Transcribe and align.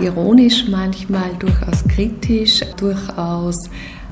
ironisch, 0.00 0.66
manchmal 0.68 1.30
durchaus 1.38 1.84
kritisch, 1.88 2.60
durchaus 2.76 3.56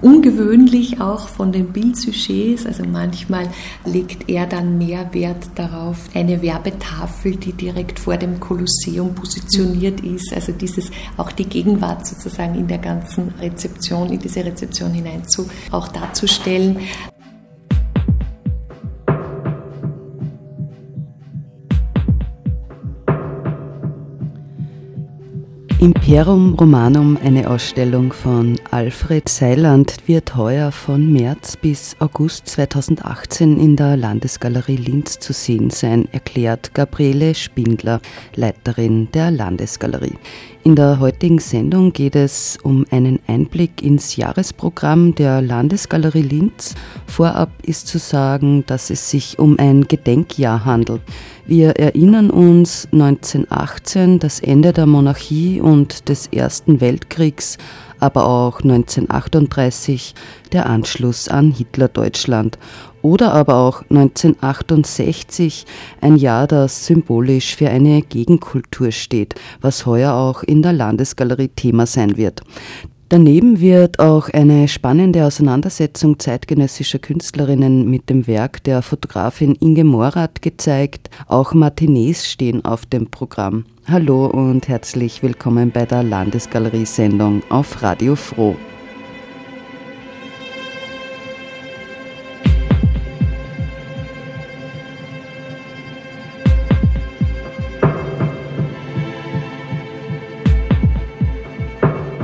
ungewöhnlich 0.01 1.01
auch 1.01 1.29
von 1.29 1.53
den 1.53 1.73
Bildsujets. 1.73 2.67
Also 2.67 2.85
manchmal 2.85 3.49
legt 3.85 4.29
er 4.29 4.47
dann 4.47 4.79
mehr 4.79 5.13
Wert 5.13 5.49
darauf, 5.55 6.09
eine 6.15 6.43
Werbetafel, 6.43 7.37
die 7.37 7.53
direkt 7.53 7.99
vor 7.99 8.17
dem 8.17 8.39
Kolosseum 8.41 9.15
positioniert 9.15 10.01
ist. 10.01 10.33
Also 10.33 10.53
dieses, 10.53 10.91
auch 11.17 11.33
die 11.33 11.47
Gegenwart 11.47 12.07
sozusagen 12.07 12.55
in 12.55 12.69
der 12.69 12.79
ganzen 12.79 13.35
Rezeption, 13.41 14.13
in 14.13 14.19
diese 14.19 14.45
Rezeption 14.45 14.93
hinein 14.93 15.27
zu, 15.27 15.49
auch 15.71 15.89
darzustellen. 15.89 16.79
in 25.89 25.98
Imperium 26.09 26.55
Romanum, 26.55 27.19
eine 27.23 27.51
Ausstellung 27.51 28.15
von 28.15 28.59
Alfred 28.71 29.29
Seiland, 29.29 29.95
wird 30.07 30.37
heuer 30.37 30.73
von 30.73 31.13
März 31.13 31.59
bis 31.59 31.97
August 31.99 32.49
2018 32.49 33.61
in 33.61 33.77
der 33.77 33.99
Landesgalerie 33.99 34.77
Linz 34.77 35.19
zu 35.19 35.35
sehen 35.35 35.69
sein, 35.69 36.09
erklärt 36.11 36.73
Gabriele 36.73 37.35
Spindler, 37.35 38.01
Leiterin 38.35 39.11
der 39.13 39.31
Landesgalerie. 39.31 40.17
In 40.65 40.77
der 40.77 40.99
heutigen 40.99 41.39
Sendung 41.39 41.93
geht 41.93 42.17
es 42.17 42.59
um 42.63 42.85
einen 42.91 43.21
Einblick 43.27 43.83
ins 43.83 44.17
Jahresprogramm 44.17 45.15
der 45.15 45.41
Landesgalerie 45.41 46.23
Linz. 46.23 46.75
Vorab 47.07 47.51
ist 47.63 47.87
zu 47.87 47.99
sagen, 47.99 48.65
dass 48.67 48.91
es 48.91 49.11
sich 49.11 49.39
um 49.39 49.59
ein 49.59 49.89
Gedenkjahr 49.89 50.65
handelt. 50.65 51.01
Wir 51.47 51.71
erinnern 51.79 52.29
uns 52.29 52.87
1918, 52.93 54.19
das 54.19 54.41
Ende 54.41 54.75
der 54.75 54.85
Monarchie 54.85 55.63
und 55.63 55.98
des 56.03 56.27
Ersten 56.29 56.81
Weltkriegs, 56.81 57.59
aber 58.01 58.27
auch 58.27 58.61
1938 58.61 60.15
der 60.53 60.67
Anschluss 60.67 61.29
an 61.29 61.51
Hitler-Deutschland 61.51 62.59
oder 63.03 63.33
aber 63.33 63.57
auch 63.57 63.83
1968 63.91 65.67
ein 66.01 66.17
Jahr, 66.17 66.47
das 66.47 66.87
symbolisch 66.87 67.57
für 67.57 67.71
eine 67.71 68.03
Gegenkultur 68.03 68.93
steht, 68.93 69.35
was 69.61 69.87
heuer 69.87 70.15
auch 70.15 70.43
in 70.43 70.63
der 70.63 70.73
Landesgalerie 70.73 71.49
Thema 71.49 71.87
sein 71.87 72.17
wird. 72.17 72.43
Daneben 73.11 73.61
wird 73.61 74.01
auch 74.01 74.29
eine 74.29 74.69
spannende 74.69 75.25
Auseinandersetzung 75.25 76.19
zeitgenössischer 76.19 76.99
Künstlerinnen 76.99 77.89
mit 77.89 78.11
dem 78.11 78.27
Werk 78.27 78.63
der 78.65 78.83
Fotografin 78.83 79.55
Inge 79.55 79.85
Morath 79.85 80.43
gezeigt. 80.43 81.09
Auch 81.27 81.55
Matinees 81.55 82.31
stehen 82.31 82.67
auf 82.67 82.85
dem 82.85 83.07
Programm. 83.07 83.65
Hallo 83.91 84.27
und 84.27 84.69
herzlich 84.69 85.23
willkommen 85.23 85.71
bei 85.71 85.87
der 85.87 86.03
Landesgalerie-Sendung 86.03 87.43
auf 87.49 87.83
Radio 87.83 88.17
Froh. 88.17 88.55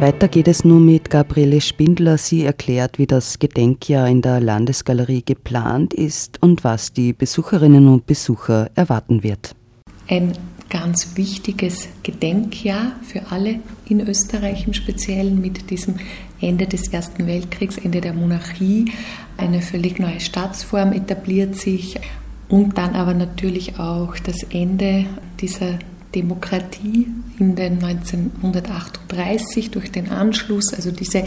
Weiter 0.01 0.29
geht 0.29 0.49
es 0.49 0.67
nun 0.67 0.85
mit 0.85 1.09
Gabriele 1.09 1.63
Spindler. 1.63 2.19
Sie 2.19 2.45
erklärt, 2.45 2.99
wie 2.99 3.07
das 3.07 3.39
Gedenkjahr 3.39 4.07
in 4.07 4.21
der 4.21 4.39
Landesgalerie 4.41 5.23
geplant 5.25 5.95
ist 5.95 6.43
und 6.43 6.63
was 6.63 6.93
die 6.93 7.15
Besucherinnen 7.15 7.89
und 7.89 8.05
Besucher 8.05 8.71
erwarten 8.75 9.23
wird. 9.23 9.57
Ein 10.11 10.35
ganz 10.71 11.17
wichtiges 11.17 11.89
Gedenkjahr 12.03 12.93
für 13.03 13.31
alle 13.31 13.61
in 13.87 14.01
Österreich 14.01 14.67
im 14.67 14.75
Speziellen 14.75 15.41
mit 15.41 15.71
diesem 15.71 15.97
Ende 16.41 16.67
des 16.67 16.89
Ersten 16.89 17.27
Weltkriegs, 17.27 17.79
Ende 17.79 18.01
der 18.01 18.13
Monarchie. 18.13 18.93
Eine 19.37 19.63
völlig 19.63 19.99
neue 19.99 20.21
Staatsform 20.21 20.93
etabliert 20.93 21.57
sich 21.57 21.97
und 22.49 22.77
dann 22.79 22.95
aber 22.95 23.15
natürlich 23.15 23.79
auch 23.79 24.19
das 24.19 24.43
Ende 24.51 25.07
dieser 25.41 25.79
Demokratie 26.15 27.09
in 27.39 27.57
den 27.57 27.83
1938 27.83 29.71
durch 29.71 29.91
den 29.91 30.11
Anschluss, 30.11 30.73
also 30.73 30.91
diese 30.93 31.25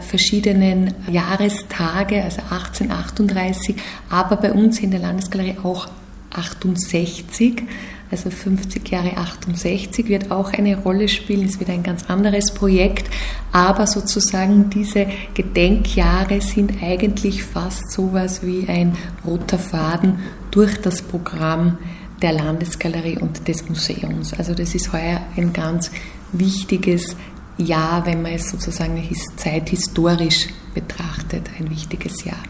verschiedenen 0.00 0.94
Jahrestage, 1.10 2.22
also 2.22 2.42
1838, 2.42 3.74
aber 4.08 4.36
bei 4.36 4.52
uns 4.52 4.78
in 4.78 4.92
der 4.92 5.00
Landesgalerie 5.00 5.56
auch 5.62 5.88
68, 6.30 7.62
also 8.10 8.30
50 8.30 8.88
Jahre 8.88 9.16
68 9.16 10.08
wird 10.08 10.30
auch 10.30 10.52
eine 10.52 10.76
Rolle 10.76 11.08
spielen. 11.08 11.46
Es 11.46 11.60
wird 11.60 11.70
ein 11.70 11.82
ganz 11.82 12.08
anderes 12.08 12.52
Projekt, 12.52 13.10
aber 13.52 13.86
sozusagen 13.86 14.70
diese 14.70 15.06
Gedenkjahre 15.34 16.40
sind 16.40 16.82
eigentlich 16.82 17.42
fast 17.42 17.92
sowas 17.92 18.42
wie 18.42 18.66
ein 18.68 18.96
roter 19.26 19.58
Faden 19.58 20.20
durch 20.50 20.80
das 20.80 21.02
Programm 21.02 21.78
der 22.22 22.32
Landesgalerie 22.32 23.18
und 23.18 23.46
des 23.46 23.68
Museums. 23.68 24.32
Also 24.32 24.54
das 24.54 24.74
ist 24.74 24.92
heuer 24.92 25.20
ein 25.36 25.52
ganz 25.52 25.90
wichtiges 26.32 27.16
Jahr, 27.58 28.06
wenn 28.06 28.22
man 28.22 28.32
es 28.32 28.50
sozusagen 28.50 29.02
zeithistorisch 29.36 30.48
betrachtet, 30.74 31.50
ein 31.58 31.70
wichtiges 31.70 32.24
Jahr, 32.24 32.42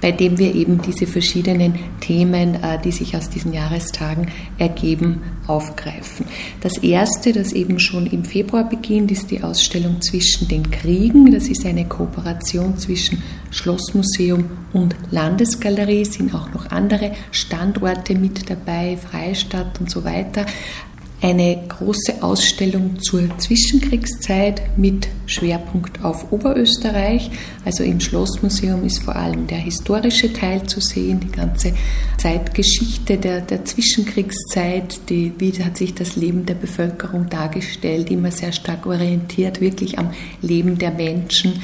bei 0.00 0.12
dem 0.12 0.38
wir 0.38 0.54
eben 0.54 0.82
diese 0.82 1.06
verschiedenen 1.06 1.74
Themen, 2.00 2.54
äh, 2.62 2.78
die 2.82 2.92
sich 2.92 3.16
aus 3.16 3.30
diesen 3.30 3.52
Jahrestagen 3.52 4.28
ergeben, 4.58 5.22
aufgreifen. 5.46 6.26
Das 6.60 6.78
erste, 6.78 7.32
das 7.32 7.52
eben 7.52 7.78
schon 7.78 8.06
im 8.06 8.24
Februar 8.24 8.68
beginnt, 8.68 9.10
ist 9.10 9.30
die 9.30 9.42
Ausstellung 9.42 10.02
zwischen 10.02 10.48
den 10.48 10.70
Kriegen. 10.70 11.32
Das 11.32 11.48
ist 11.48 11.64
eine 11.64 11.86
Kooperation 11.86 12.76
zwischen 12.76 13.22
Schlossmuseum 13.50 14.44
und 14.72 14.94
Landesgalerie, 15.10 16.02
es 16.02 16.14
sind 16.14 16.34
auch 16.34 16.52
noch 16.52 16.70
andere 16.70 17.12
Standorte 17.32 18.14
mit 18.14 18.48
dabei, 18.48 18.96
Freistadt 18.96 19.80
und 19.80 19.90
so 19.90 20.04
weiter 20.04 20.46
eine 21.22 21.64
große 21.68 22.22
Ausstellung 22.22 22.98
zur 23.00 23.38
Zwischenkriegszeit 23.38 24.62
mit 24.78 25.08
Schwerpunkt 25.26 26.02
auf 26.02 26.32
Oberösterreich. 26.32 27.30
Also 27.64 27.84
im 27.84 28.00
Schlossmuseum 28.00 28.84
ist 28.84 29.02
vor 29.02 29.16
allem 29.16 29.46
der 29.46 29.58
historische 29.58 30.32
Teil 30.32 30.64
zu 30.64 30.80
sehen, 30.80 31.20
die 31.20 31.30
ganze 31.30 31.72
Zeitgeschichte 32.16 33.18
der, 33.18 33.42
der 33.42 33.64
Zwischenkriegszeit, 33.64 35.08
die, 35.08 35.32
wie 35.38 35.52
hat 35.62 35.76
sich 35.76 35.94
das 35.94 36.16
Leben 36.16 36.46
der 36.46 36.54
Bevölkerung 36.54 37.28
dargestellt, 37.28 38.10
immer 38.10 38.30
sehr 38.30 38.52
stark 38.52 38.86
orientiert 38.86 39.60
wirklich 39.60 39.98
am 39.98 40.10
Leben 40.40 40.78
der 40.78 40.90
Menschen. 40.90 41.62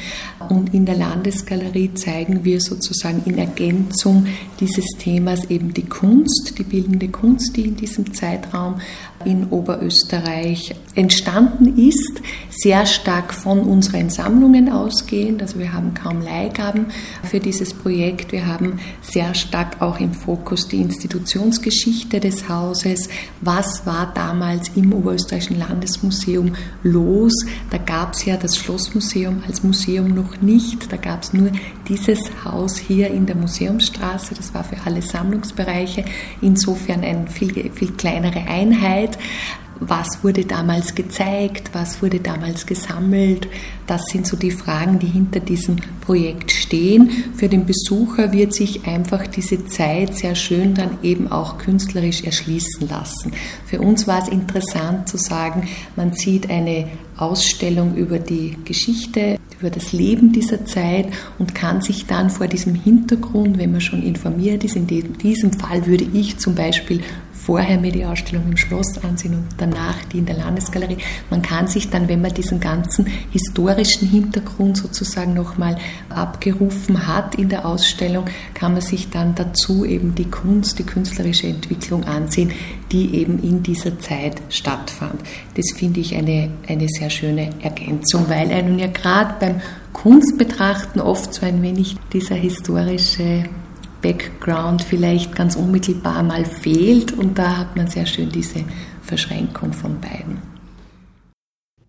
Und 0.49 0.75
in 0.75 0.87
der 0.87 0.97
Landesgalerie 0.97 1.95
zeigen 1.95 2.45
wir 2.45 2.61
sozusagen 2.61 3.23
in 3.25 3.39
Ergänzung 3.39 4.27
dieses 4.61 4.87
Themas 4.99 5.47
eben 5.47 5.73
die 5.73 5.87
Kunst, 5.87 6.55
die 6.59 6.63
bildende 6.63 7.09
Kunst, 7.09 7.57
die 7.57 7.63
in 7.63 7.77
diesem 7.77 8.13
Zeitraum 8.13 8.81
in 9.27 9.49
Oberösterreich 9.51 10.75
entstanden 10.95 11.77
ist, 11.77 12.23
sehr 12.49 12.87
stark 12.87 13.35
von 13.35 13.61
unseren 13.61 14.09
Sammlungen 14.09 14.71
ausgehend. 14.71 15.43
Also 15.43 15.59
wir 15.59 15.73
haben 15.73 15.93
kaum 15.95 16.23
Leihgaben 16.23 16.87
für 17.25 17.41
dieses 17.41 17.75
Projekt. 17.75 18.33
Wir 18.33 18.47
haben 18.47 18.79
sehr 19.03 19.35
stark 19.35 19.83
auch 19.83 20.01
im 20.01 20.15
Fokus 20.15 20.69
die 20.69 20.81
Institutionsgeschichte 20.81 22.21
des 22.21 22.49
Hauses. 22.49 23.09
Was 23.41 23.85
war 23.85 24.13
damals 24.15 24.71
im 24.77 24.93
Oberösterreichischen 24.93 25.59
Landesmuseum 25.59 26.55
los? 26.83 27.35
Da 27.71 27.79
gab 27.79 28.15
es 28.15 28.25
ja 28.25 28.37
das 28.37 28.57
Schlossmuseum 28.57 29.43
als 29.47 29.63
Museum 29.65 30.15
noch 30.15 30.41
nicht. 30.41 30.91
Da 30.93 30.97
gab 30.97 31.25
es 31.25 31.33
nur 31.33 31.51
dieses 31.89 32.19
Haus 32.45 32.77
hier 32.77 33.09
in 33.09 33.27
der 33.27 33.37
Museumsstraße. 33.37 34.35
Das 34.35 34.55
war 34.55 34.65
für 34.65 34.77
alle 34.85 35.03
Sammlungsbereiche 35.03 36.05
insofern 36.41 37.03
eine 37.03 37.27
viel, 37.29 37.71
viel 37.73 37.93
kleinere 37.93 38.47
Einheit 38.47 39.19
was 39.81 40.25
wurde 40.25 40.45
damals 40.45 40.95
gezeigt, 40.95 41.71
was 41.73 42.03
wurde 42.03 42.21
damals 42.21 42.67
gesammelt. 42.67 43.49
Das 43.87 44.07
sind 44.07 44.27
so 44.27 44.37
die 44.37 44.51
Fragen, 44.51 44.99
die 44.99 45.07
hinter 45.07 45.41
diesem 45.41 45.77
Projekt 46.01 46.51
stehen. 46.51 47.11
Für 47.37 47.49
den 47.49 47.67
Besucher 47.67 48.33
wird 48.33 48.55
sich 48.55 48.87
einfach 48.87 49.27
diese 49.27 49.67
Zeit 49.67 50.17
sehr 50.17 50.35
schön 50.35 50.75
dann 50.75 50.99
eben 51.03 51.31
auch 51.31 51.59
künstlerisch 51.59 52.25
erschließen 52.25 52.89
lassen. 52.89 53.33
Für 53.67 53.81
uns 53.81 54.07
war 54.07 54.23
es 54.23 54.29
interessant 54.29 55.09
zu 55.09 55.19
sagen, 55.19 55.69
man 55.95 56.13
sieht 56.13 56.49
eine 56.49 56.89
Ausstellung 57.19 57.95
über 57.97 58.19
die 58.19 58.57
Geschichte, 58.65 59.39
über 59.59 59.71
das 59.71 59.93
Leben 59.93 60.33
dieser 60.33 60.65
Zeit 60.67 61.09
und 61.39 61.55
kann 61.55 61.81
sich 61.81 62.07
dann 62.07 62.31
vor 62.31 62.47
diesem 62.47 62.75
Hintergrund, 62.75 63.59
wenn 63.59 63.73
man 63.73 63.81
schon 63.81 64.03
informiert 64.03 64.65
ist, 64.65 64.77
in 64.77 64.87
diesem 64.87 65.53
Fall 65.53 65.87
würde 65.87 66.07
ich 66.13 66.39
zum 66.39 66.55
Beispiel 66.55 67.01
vorher 67.47 67.79
mir 67.79 67.93
die 67.93 68.05
Ausstellung 68.05 68.45
im 68.49 68.57
Schloss 68.57 68.99
ansehen 69.05 69.35
und 69.35 69.47
danach 69.57 70.05
die 70.13 70.19
in 70.19 70.27
der 70.27 70.37
Landesgalerie. 70.37 70.99
Man 71.31 71.43
kann 71.43 71.69
sich 71.69 71.89
dann, 71.89 72.09
wenn 72.09 72.21
man 72.21 72.35
diesen 72.35 72.59
ganzen 72.59 73.07
historischen 73.31 74.09
Hintergrund 74.09 74.77
sozusagen 74.77 75.33
nochmal 75.33 75.79
abgerufen 76.09 77.07
hat 77.07 77.37
in 77.37 77.49
der 77.49 77.65
Ausstellung, 77.65 78.25
kann 78.53 78.73
man 78.73 78.83
sich 78.83 79.11
dann 79.11 79.37
dazu 79.37 79.85
eben 79.85 80.17
die 80.17 80.29
Kunst, 80.29 80.81
die 80.81 80.83
künstlerische 80.83 81.47
Entwicklung 81.47 82.03
ansehen, 82.03 82.51
die 82.91 83.15
eben 83.15 83.41
in 83.41 83.63
dieser 83.63 83.97
Zeit 84.01 84.43
stattfand. 84.49 85.21
Das 85.55 85.67
finde 85.77 86.01
ich 86.01 86.17
eine, 86.17 86.51
eine 86.67 86.89
sehr 86.89 87.11
schöne 87.11 87.51
Ergänzung, 87.63 88.29
weil 88.29 88.51
einem 88.51 88.77
ja 88.77 88.89
gerade 88.89 89.35
beim 89.39 89.61
Kunstbetrachten 89.93 91.01
oft 91.01 91.33
so 91.33 91.47
ein 91.47 91.63
wenig 91.63 91.97
dieser 92.13 92.35
historische 92.35 93.45
Background 94.07 94.83
vielleicht 94.83 95.35
ganz 95.35 95.57
unmittelbar 95.57 96.23
mal 96.23 96.45
fehlt 96.45 97.11
und 97.11 97.37
da 97.37 97.57
hat 97.59 97.75
man 97.75 97.89
sehr 97.89 98.07
schön 98.07 98.29
diese 98.29 98.61
Verschränkung 99.03 99.73
von 99.73 100.01
beiden. 100.01 100.41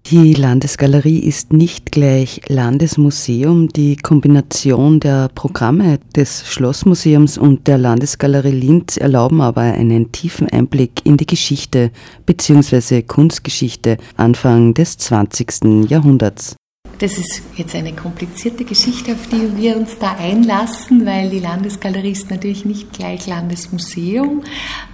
Die 0.07 0.33
Landesgalerie 0.33 1.19
ist 1.19 1.53
nicht 1.53 1.91
gleich 1.91 2.41
Landesmuseum. 2.47 3.67
Die 3.67 3.97
Kombination 3.97 4.99
der 4.99 5.29
Programme 5.35 5.99
des 6.15 6.47
Schlossmuseums 6.47 7.37
und 7.37 7.67
der 7.67 7.77
Landesgalerie 7.77 8.49
Linz 8.49 8.97
erlauben 8.97 9.39
aber 9.39 9.61
einen 9.61 10.11
tiefen 10.11 10.49
Einblick 10.49 11.05
in 11.05 11.17
die 11.17 11.27
Geschichte 11.27 11.91
bzw. 12.25 13.03
Kunstgeschichte 13.03 13.97
Anfang 14.15 14.73
des 14.73 14.97
20. 14.97 15.87
Jahrhunderts. 15.87 16.56
Das 16.99 17.19
ist 17.19 17.43
jetzt 17.55 17.75
eine 17.75 17.93
komplizierte 17.93 18.65
Geschichte, 18.65 19.11
auf 19.11 19.27
die 19.27 19.55
wir 19.55 19.77
uns 19.77 19.99
da 19.99 20.15
einlassen, 20.15 21.05
weil 21.05 21.29
die 21.29 21.39
Landesgalerie 21.39 22.09
ist 22.11 22.31
natürlich 22.31 22.65
nicht 22.65 22.91
gleich 22.91 23.27
Landesmuseum. 23.27 24.43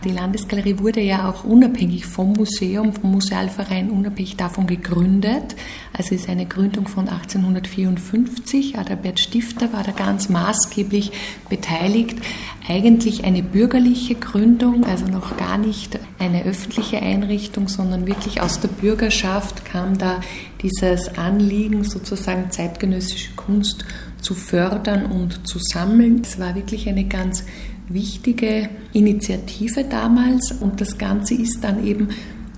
Die 0.03 0.09
Landesgalerie 0.09 0.79
wurde 0.79 0.99
ja 0.99 1.29
auch 1.29 1.45
unabhängig 1.45 2.05
vom 2.05 2.33
Museum, 2.33 2.91
vom 2.91 3.13
Musealverein, 3.13 3.89
unabhängig 3.89 4.35
davon 4.35 4.67
gegründet. 4.67 5.55
Also 5.93 6.13
ist 6.13 6.27
eine 6.27 6.45
Gründung 6.45 6.89
von 6.89 7.07
1854. 7.07 8.77
Adalbert 8.77 9.21
Stifter 9.21 9.71
war 9.71 9.83
da 9.83 9.91
ganz 9.91 10.27
maßgeblich 10.27 11.13
beteiligt. 11.47 12.17
Eigentlich 12.65 13.25
eine 13.25 13.43
bürgerliche 13.43 14.15
Gründung, 14.15 14.85
also 14.85 15.05
noch 15.05 15.35
gar 15.35 15.57
nicht 15.57 15.99
eine 16.17 16.45
öffentliche 16.45 17.01
Einrichtung, 17.01 17.67
sondern 17.67 18.07
wirklich 18.07 18.41
aus 18.41 18.61
der 18.61 18.69
Bürgerschaft 18.69 19.65
kam 19.65 19.97
da 19.97 20.21
dieses 20.61 21.17
Anliegen, 21.17 21.83
sozusagen 21.83 22.51
zeitgenössische 22.51 23.33
Kunst 23.35 23.83
zu 24.21 24.33
fördern 24.33 25.05
und 25.07 25.45
zu 25.45 25.59
sammeln. 25.59 26.21
Es 26.23 26.39
war 26.39 26.55
wirklich 26.55 26.87
eine 26.87 27.03
ganz 27.03 27.43
wichtige 27.89 28.69
Initiative 28.93 29.83
damals 29.83 30.53
und 30.53 30.79
das 30.79 30.97
Ganze 30.97 31.33
ist 31.35 31.63
dann 31.65 31.85
eben 31.85 32.09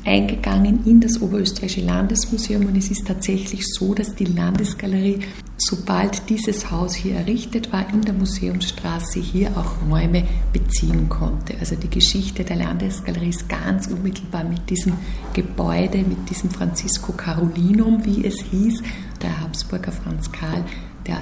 eingegangen 0.06 0.86
in 0.86 1.02
das 1.02 1.20
Oberösterreichische 1.22 1.82
Landesmuseum 1.82 2.68
und 2.68 2.78
es 2.78 2.92
ist 2.92 3.08
tatsächlich 3.08 3.66
so, 3.66 3.96
dass 3.96 4.14
die 4.14 4.26
Landesgalerie, 4.26 5.20
sobald 5.58 6.30
dieses 6.30 6.70
Haus 6.70 6.94
hier 6.94 7.16
errichtet 7.16 7.74
war, 7.74 7.92
in 7.92 8.02
der 8.02 8.14
Museumsstraße 8.14 9.20
hier 9.20 9.50
auch 9.58 9.90
Räume 9.90 10.24
beziehen 10.54 11.10
konnte. 11.10 11.56
Also 11.60 11.76
die 11.76 11.90
Geschichte 11.90 12.44
der 12.44 12.58
Landesgalerie 12.58 13.30
ist 13.30 13.50
ganz 13.50 13.88
unmittelbar 13.88 14.44
mit 14.44 14.70
diesem 14.70 14.94
Gebäude, 15.34 15.98
mit 16.00 16.30
diesem 16.30 16.52
Francisco 16.52 17.12
Carolinum, 17.14 18.06
wie 18.06 18.26
es 18.26 18.40
hieß, 18.52 18.84
der 19.22 19.42
Habsburger 19.42 19.92
Franz 19.92 20.32
Karl, 20.32 20.64
der 21.08 21.18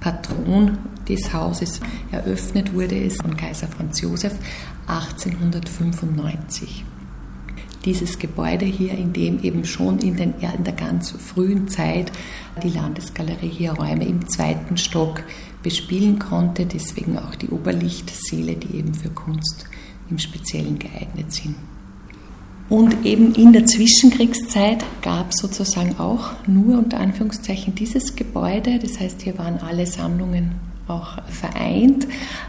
Patron 0.00 0.78
des 1.06 1.32
Hauses. 1.34 1.80
Eröffnet 2.10 2.72
wurde 2.72 3.04
es 3.04 3.16
von 3.18 3.36
Kaiser 3.36 3.68
Franz 3.68 4.00
Josef 4.00 4.34
1895 4.86 6.84
dieses 7.84 8.18
Gebäude 8.18 8.64
hier, 8.64 8.92
in 8.92 9.12
dem 9.12 9.42
eben 9.42 9.64
schon 9.64 9.98
in, 9.98 10.16
den, 10.16 10.34
in 10.40 10.64
der 10.64 10.74
ganz 10.74 11.10
frühen 11.10 11.68
Zeit 11.68 12.12
die 12.62 12.70
Landesgalerie 12.70 13.48
hier 13.48 13.72
Räume 13.72 14.06
im 14.06 14.28
zweiten 14.28 14.76
Stock 14.76 15.22
bespielen 15.62 16.18
konnte, 16.18 16.66
deswegen 16.66 17.18
auch 17.18 17.34
die 17.34 17.48
Oberlichtsäle, 17.48 18.56
die 18.56 18.76
eben 18.76 18.94
für 18.94 19.10
Kunst 19.10 19.66
im 20.10 20.18
Speziellen 20.18 20.78
geeignet 20.78 21.32
sind. 21.32 21.54
Und 22.68 23.04
eben 23.04 23.34
in 23.34 23.52
der 23.52 23.66
Zwischenkriegszeit 23.66 24.84
gab 25.02 25.30
es 25.30 25.38
sozusagen 25.38 25.98
auch 25.98 26.32
nur 26.46 26.78
unter 26.78 27.00
Anführungszeichen 27.00 27.74
dieses 27.74 28.16
Gebäude, 28.16 28.78
das 28.78 28.98
heißt 28.98 29.22
hier 29.22 29.36
waren 29.38 29.58
alle 29.58 29.86
Sammlungen 29.86 30.71
auch 30.88 31.18
vereint. 31.28 32.06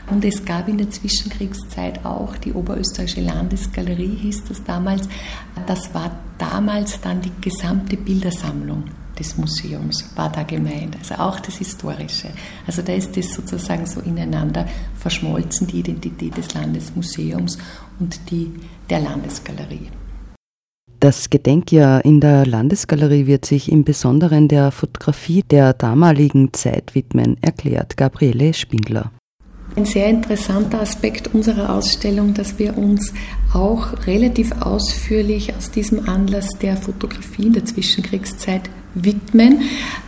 Und 0.10 0.26
es 0.26 0.44
gab 0.44 0.68
in 0.68 0.78
der 0.78 0.90
Zwischenkriegszeit 0.90 2.06
auch 2.06 2.38
die 2.38 2.54
Oberösterreichische 2.54 3.22
Landesgalerie, 3.22 4.18
hieß 4.22 4.46
das 4.46 4.64
damals. 4.64 5.08
Das 5.68 5.94
war 5.94 6.12
damals 6.38 7.00
dann 7.02 7.22
die 7.22 7.32
gesamte 7.42 7.98
Bildersammlung 7.98 8.86
des 9.18 9.38
Museums, 9.38 10.10
war 10.16 10.32
da 10.32 10.44
gemeint, 10.44 10.98
also 10.98 11.16
auch 11.16 11.40
das 11.40 11.58
Historische. 11.58 12.30
Also 12.66 12.82
da 12.82 12.94
ist 12.94 13.16
das 13.16 13.34
sozusagen 13.34 13.86
so 13.86 14.02
ineinander 14.02 14.66
verschmolzen, 14.96 15.68
die 15.68 15.80
Identität 15.80 16.36
des 16.36 16.54
Landesmuseums 16.54 17.60
und 18.00 18.32
die 18.32 18.52
der 18.90 19.02
Landesgalerie. 19.02 19.90
Das 21.04 21.30
Gedenkjahr 21.30 22.06
in 22.06 22.22
der 22.22 22.46
Landesgalerie 22.46 23.28
wird 23.28 23.44
sich 23.44 23.70
im 23.70 23.84
Besonderen 23.84 24.48
der 24.48 24.72
Fotografie 24.72 25.44
der 25.44 25.74
damaligen 25.74 26.54
Zeit 26.54 26.96
widmen, 26.96 27.36
erklärt 27.42 27.98
Gabriele 27.98 28.54
Spindler. 28.54 29.12
Ein 29.76 29.84
sehr 29.84 30.08
interessanter 30.08 30.80
Aspekt 30.80 31.34
unserer 31.34 31.76
Ausstellung, 31.76 32.34
dass 32.34 32.58
wir 32.58 32.78
uns 32.78 33.14
auch 33.54 34.08
relativ 34.08 34.54
ausführlich 34.62 35.54
aus 35.54 35.72
diesem 35.72 36.08
Anlass 36.08 36.48
der 36.62 36.78
Fotografie 36.78 37.48
in 37.48 37.54
der 37.54 37.66
Zwischenkriegszeit 37.66 38.70
widmen, 38.95 39.62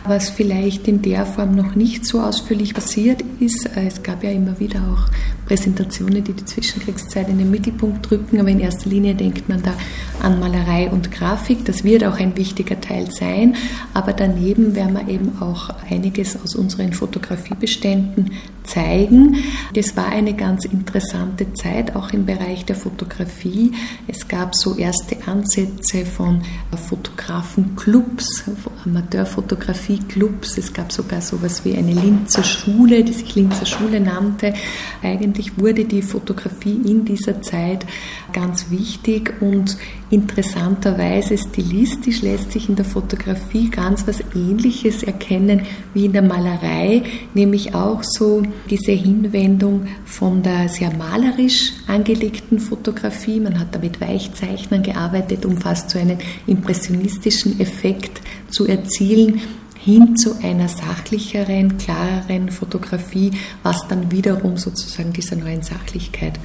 was 0.04 0.30
vielleicht 0.30 0.86
in 0.88 1.02
der 1.02 1.26
Form 1.26 1.54
noch 1.54 1.74
nicht 1.74 2.04
so 2.06 2.20
ausführlich 2.20 2.74
passiert 2.74 3.22
ist. 3.40 3.68
Es 3.74 4.02
gab 4.02 4.22
ja 4.22 4.30
immer 4.30 4.58
wieder 4.60 4.80
auch 4.92 5.10
Präsentationen, 5.46 6.22
die 6.22 6.32
die 6.32 6.44
Zwischenkriegszeit 6.44 7.28
in 7.28 7.38
den 7.38 7.50
Mittelpunkt 7.50 8.08
drücken, 8.08 8.40
aber 8.40 8.48
in 8.48 8.60
erster 8.60 8.88
Linie 8.88 9.14
denkt 9.14 9.48
man 9.48 9.62
da 9.62 9.74
an 10.22 10.40
Malerei 10.40 10.90
und 10.90 11.10
Grafik. 11.10 11.64
Das 11.64 11.84
wird 11.84 12.04
auch 12.04 12.18
ein 12.18 12.36
wichtiger 12.36 12.80
Teil 12.80 13.10
sein, 13.10 13.56
aber 13.94 14.12
daneben 14.12 14.74
werden 14.74 14.94
wir 14.94 15.08
eben 15.08 15.40
auch 15.40 15.70
einiges 15.90 16.40
aus 16.42 16.54
unseren 16.54 16.92
Fotografiebeständen 16.92 18.30
zeigen. 18.66 19.36
Das 19.74 19.96
war 19.96 20.06
eine 20.06 20.34
ganz 20.34 20.64
interessante 20.64 21.52
Zeit, 21.54 21.96
auch 21.96 22.10
im 22.10 22.26
Bereich 22.26 22.64
der 22.64 22.76
Fotografie. 22.76 23.72
Es 24.06 24.28
gab 24.28 24.54
so 24.54 24.76
erste 24.76 25.16
Ansätze 25.26 26.04
von 26.04 26.42
Fotografenclubs, 26.88 28.44
Amateurfotografie-Clubs. 28.84 30.58
Es 30.58 30.72
gab 30.72 30.92
sogar 30.92 31.20
so 31.20 31.36
etwas 31.36 31.64
wie 31.64 31.76
eine 31.76 31.92
Linzer 31.92 32.44
Schule, 32.44 33.04
die 33.04 33.12
sich 33.12 33.34
Linzer 33.34 33.66
Schule 33.66 34.00
nannte. 34.00 34.54
Eigentlich 35.02 35.58
wurde 35.58 35.84
die 35.84 36.02
Fotografie 36.02 36.80
in 36.84 37.04
dieser 37.04 37.42
Zeit 37.42 37.86
ganz 38.32 38.70
wichtig 38.70 39.34
und 39.40 39.76
interessanterweise 40.10 41.36
stilistisch 41.36 42.22
lässt 42.22 42.52
sich 42.52 42.68
in 42.68 42.76
der 42.76 42.84
Fotografie 42.84 43.70
ganz 43.70 44.06
was 44.06 44.20
Ähnliches 44.34 45.02
erkennen 45.02 45.62
wie 45.94 46.06
in 46.06 46.12
der 46.12 46.22
Malerei, 46.22 47.02
nämlich 47.34 47.74
auch 47.74 48.02
so 48.02 48.42
diese 48.70 48.92
Hinwendung 48.92 49.88
von 50.04 50.42
der 50.42 50.68
sehr 50.68 50.92
malerisch 50.94 51.72
angelegten 51.86 52.60
Fotografie. 52.60 53.40
Man 53.40 53.58
hat 53.58 53.74
da 53.74 53.78
mit 53.78 54.00
Weichzeichnern 54.00 54.82
gearbeitet, 54.82 55.44
um 55.44 55.56
fast 55.56 55.90
so 55.90 55.98
einen 55.98 56.18
impressionistischen 56.46 57.58
Effekt 57.58 58.20
zu 58.48 58.66
erzielen 58.66 59.40
hin 59.76 60.16
zu 60.16 60.36
einer 60.42 60.68
sachlicheren, 60.68 61.78
klareren 61.78 62.50
Fotografie, 62.50 63.30
was 63.62 63.86
dann 63.86 64.10
wiederum 64.10 64.56
sozusagen 64.56 65.12
dieser 65.12 65.36
neuen 65.36 65.62
Sachlichkeit 65.62 66.40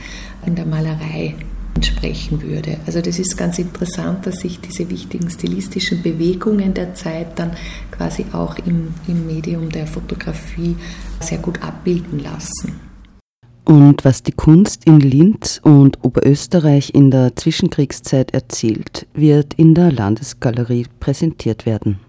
in 0.46 0.54
der 0.54 0.68
Malerei 0.68 1.36
entsprechen 1.76 2.42
würde. 2.42 2.78
Also 2.86 3.02
das 3.02 3.20
ist 3.20 3.38
ganz 3.38 3.60
interessant, 3.60 4.26
dass 4.26 4.40
sich 4.40 4.60
diese 4.60 4.90
wichtigen 4.90 5.30
stilistischen 5.30 6.02
Bewegungen 6.02 6.74
der 6.74 6.94
Zeit 6.94 7.40
dann 7.40 7.52
quasi 7.92 8.26
auch 8.34 8.58
im, 8.66 8.94
im 9.08 9.26
Medium 9.26 9.70
der 9.70 9.88
Fotografie 9.88 10.76
sehr 11.20 11.38
gut 11.38 11.62
abbilden 11.64 12.20
lassen. 12.20 12.80
Und 13.64 14.04
was 14.04 14.24
die 14.24 14.32
Kunst 14.32 14.86
in 14.86 15.00
Linz 15.00 15.62
und 15.64 16.04
Oberösterreich 16.04 16.94
in 16.94 17.12
der 17.12 17.36
Zwischenkriegszeit 17.36 18.34
erzielt, 18.34 19.08
wird 19.14 19.54
in 19.54 19.76
der 19.76 19.92
Landesgalerie 19.92 20.88
präsentiert 21.00 21.66
werden 21.66 22.00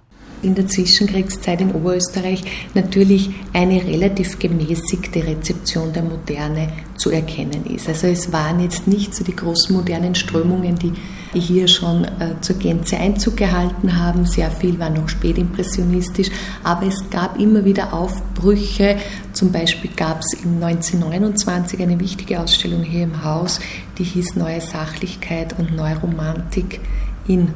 in 0.42 0.54
der 0.54 0.66
Zwischenkriegszeit 0.66 1.60
in 1.60 1.72
Oberösterreich 1.72 2.42
natürlich 2.74 3.30
eine 3.52 3.82
relativ 3.82 4.38
gemäßigte 4.38 5.24
Rezeption 5.26 5.92
der 5.92 6.02
Moderne 6.02 6.68
zu 6.96 7.10
erkennen 7.10 7.66
ist. 7.66 7.88
Also 7.88 8.06
es 8.06 8.32
waren 8.32 8.60
jetzt 8.60 8.86
nicht 8.86 9.14
so 9.14 9.24
die 9.24 9.34
großen 9.34 9.74
modernen 9.74 10.14
Strömungen, 10.14 10.78
die 10.78 10.92
hier 11.38 11.66
schon 11.66 12.04
äh, 12.04 12.34
zur 12.40 12.56
Gänze 12.56 12.96
Einzug 12.98 13.36
gehalten 13.36 13.98
haben. 13.98 14.26
Sehr 14.26 14.50
viel 14.50 14.78
war 14.78 14.90
noch 14.90 15.08
spätimpressionistisch, 15.08 16.28
aber 16.62 16.86
es 16.86 17.08
gab 17.10 17.40
immer 17.40 17.64
wieder 17.64 17.92
Aufbrüche 17.92 18.96
Zum 19.32 19.50
Beispiel 19.50 19.90
gab 19.96 20.20
es 20.20 20.34
im 20.44 20.62
1929 20.62 21.80
eine 21.80 21.98
wichtige 21.98 22.38
Ausstellung 22.40 22.82
hier 22.82 23.04
im 23.04 23.24
Haus, 23.24 23.60
die 23.98 24.04
hieß 24.04 24.36
Neue 24.36 24.60
Sachlichkeit 24.60 25.58
und 25.58 25.74
Neuromantik 25.74 26.80
in 27.26 27.48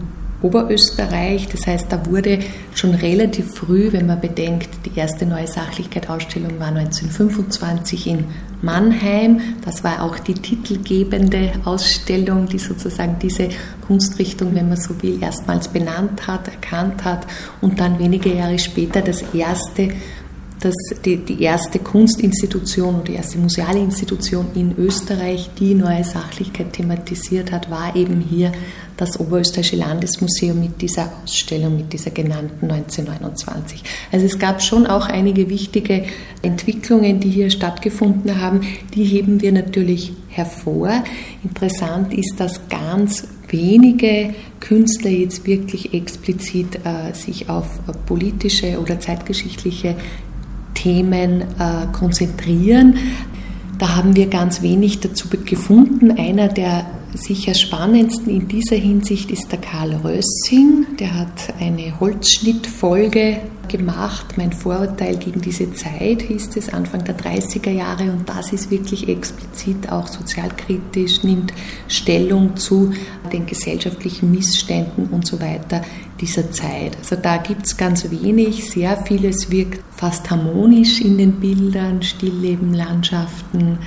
Oberösterreich. 0.47 1.49
Das 1.49 1.67
heißt, 1.67 1.87
da 1.91 2.07
wurde 2.07 2.39
schon 2.75 2.95
relativ 2.95 3.55
früh, 3.55 3.93
wenn 3.93 4.07
man 4.07 4.21
bedenkt, 4.21 4.69
die 4.85 4.99
erste 4.99 5.27
Neue 5.27 5.47
Sachlichkeit-Ausstellung 5.49 6.61
war 6.61 6.69
1925 6.69 8.07
in 8.07 8.25
Mannheim. 8.63 9.41
Das 9.65 9.83
war 9.83 10.03
auch 10.03 10.19
die 10.19 10.35
titelgebende 10.35 11.53
Ausstellung, 11.65 12.47
die 12.47 12.59
sozusagen 12.59 13.19
diese 13.21 13.49
Kunstrichtung, 13.87 14.55
wenn 14.55 14.69
man 14.69 14.79
so 14.79 15.01
will, 15.03 15.21
erstmals 15.21 15.69
benannt 15.69 16.27
hat, 16.27 16.49
erkannt 16.49 17.05
hat 17.05 17.27
und 17.61 17.81
dann 17.81 17.99
wenige 17.99 18.33
Jahre 18.33 18.59
später 18.59 19.03
das 19.03 19.23
erste 19.35 19.91
dass 20.61 20.75
die, 21.05 21.19
die, 21.19 21.43
erste 21.43 21.79
Kunstinstitution 21.79 22.97
oder 22.97 23.05
die 23.05 23.15
erste 23.15 23.39
museale 23.39 23.79
Institution 23.79 24.47
in 24.55 24.75
Österreich, 24.79 25.51
die 25.59 25.75
neue 25.75 26.03
Sachlichkeit 26.03 26.73
thematisiert 26.73 27.53
hat, 27.53 27.71
war 27.71 27.95
eben 27.95 28.21
hier 28.21 28.53
das 28.97 29.21
Oberösterreichische 29.21 29.77
Landesmuseum 29.77 30.59
mit 30.59 30.81
dieser 30.81 31.13
Ausstellung, 31.23 31.77
mit 31.77 31.93
dieser 31.93 32.11
genannten 32.11 32.71
1929. 32.71 33.83
Also 34.11 34.25
es 34.25 34.39
gab 34.39 34.63
schon 34.63 34.87
auch 34.87 35.07
einige 35.07 35.51
wichtige 35.51 36.05
Entwicklungen, 36.43 37.21
die 37.21 37.29
hier 37.29 37.51
stattgefunden 37.51 38.41
haben. 38.41 38.63
Die 38.95 39.05
heben 39.05 39.43
wir 39.43 39.53
natürlich 39.53 40.13
hervor. 40.29 41.05
Interessant 41.45 42.15
ist, 42.15 42.35
dass 42.39 42.69
ganz 42.69 43.27
wenige 43.49 44.35
Künstler 44.61 45.11
jetzt 45.11 45.47
wirklich 45.47 45.95
explizit 45.95 46.81
äh, 46.85 47.13
sich 47.15 47.49
auf 47.49 47.67
politische 48.07 48.81
oder 48.81 48.99
zeitgeschichtliche 48.99 49.97
Themen 50.77 51.41
äh, 51.41 51.87
konzentrieren. 51.93 52.95
Da 53.79 53.97
haben 53.97 54.15
wir 54.17 54.29
ganz 54.29 54.63
wenig 54.63 55.01
dazu 55.01 55.29
gefunden. 55.29 56.13
Einer 56.13 56.49
der 56.49 56.87
sicher 57.15 57.55
spannendsten 57.55 58.31
in 58.33 58.49
dieser 58.49 58.77
Hinsicht 58.77 59.31
ist 59.31 59.51
der 59.51 59.59
Karl 59.59 59.95
Rössing. 59.97 60.87
Der 60.99 61.15
hat 61.15 61.55
eine 61.61 61.99
Holzschnittfolge 61.99 63.41
gemacht. 63.69 64.37
Mein 64.37 64.53
Vorurteil 64.53 65.17
gegen 65.17 65.41
diese 65.41 65.73
Zeit 65.75 66.23
hieß 66.23 66.51
es 66.57 66.73
Anfang 66.73 67.05
der 67.05 67.19
30er 67.19 67.71
Jahre 67.71 68.05
und 68.05 68.29
das 68.29 68.53
ist 68.53 68.71
wirklich 68.71 69.09
explizit 69.09 69.91
auch 69.91 70.07
sozialkritisch, 70.07 71.23
nimmt 71.23 71.53
Stellung 71.89 72.57
zu 72.57 72.93
den 73.33 73.47
gesellschaftlichen 73.47 74.31
Missständen 74.31 75.07
und 75.07 75.27
so 75.27 75.41
weiter 75.41 75.83
dieser 76.21 76.51
Zeit. 76.51 76.97
Also 76.99 77.17
da 77.17 77.37
gibt 77.37 77.67
es 77.67 77.77
ganz 77.77 78.11
wenig, 78.11 78.71
sehr 78.71 78.97
vieles 79.05 79.51
wirkt 79.51 79.83
fast 79.95 80.31
harmonisch 80.31 81.01
in 81.01 81.19
den 81.19 81.33
Bildern, 81.33 82.03
Stillleben, 82.03 82.75
Landschaften, 82.75 83.79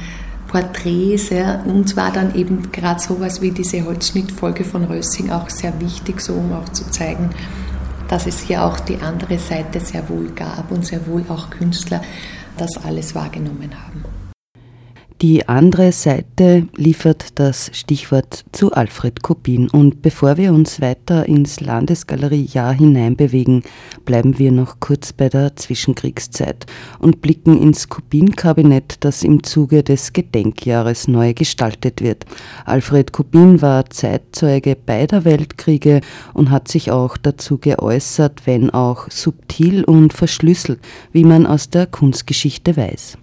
Porträts. 0.47 1.29
Ja. 1.29 1.61
Uns 1.63 1.95
war 1.95 2.11
dann 2.11 2.35
eben 2.35 2.71
gerade 2.71 2.99
sowas 2.99 3.41
wie 3.41 3.51
diese 3.51 3.85
Holzschnittfolge 3.85 4.63
von 4.63 4.85
Rössing 4.85 5.31
auch 5.31 5.49
sehr 5.49 5.79
wichtig, 5.79 6.21
so 6.21 6.33
um 6.33 6.53
auch 6.53 6.69
zu 6.69 6.89
zeigen, 6.89 7.29
dass 8.07 8.25
es 8.25 8.41
hier 8.41 8.63
auch 8.63 8.79
die 8.79 8.97
andere 8.97 9.37
Seite 9.37 9.79
sehr 9.79 10.07
wohl 10.09 10.29
gab 10.29 10.71
und 10.71 10.85
sehr 10.85 11.05
wohl 11.07 11.23
auch 11.29 11.49
Künstler 11.49 12.01
das 12.57 12.77
alles 12.83 13.15
wahrgenommen 13.15 13.71
haben. 13.85 14.18
Die 15.21 15.49
andere 15.49 15.91
Seite 15.91 16.69
liefert 16.77 17.25
das 17.35 17.71
Stichwort 17.73 18.45
zu 18.53 18.71
Alfred 18.71 19.21
Kopin. 19.21 19.69
Und 19.69 20.01
bevor 20.01 20.37
wir 20.37 20.53
uns 20.53 20.79
weiter 20.79 21.27
ins 21.27 21.59
Landesgaleriejahr 21.59 22.71
hineinbewegen, 22.71 23.63
bleiben 24.05 24.39
wir 24.39 24.53
noch 24.53 24.79
kurz 24.79 25.11
bei 25.11 25.27
der 25.27 25.57
Zwischenkriegszeit 25.57 26.65
und 26.99 27.19
blicken 27.19 27.61
ins 27.61 27.89
Kopin-Kabinett, 27.89 28.95
das 29.01 29.23
im 29.23 29.43
Zuge 29.43 29.83
des 29.83 30.13
Gedenkjahres 30.13 31.09
neu 31.09 31.33
gestaltet 31.33 32.01
wird. 32.01 32.25
Alfred 32.63 33.11
Kopin 33.11 33.61
war 33.61 33.89
Zeitzeuge 33.89 34.77
beider 34.77 35.25
Weltkriege 35.25 35.99
und 36.33 36.49
hat 36.49 36.69
sich 36.69 36.91
auch 36.91 37.17
dazu 37.17 37.57
geäußert, 37.57 38.43
wenn 38.47 38.69
auch 38.69 39.11
subtil 39.11 39.83
und 39.83 40.13
verschlüsselt, 40.13 40.79
wie 41.11 41.25
man 41.25 41.45
aus 41.45 41.69
der 41.69 41.87
Kunstgeschichte 41.87 42.77
weiß. 42.77 43.17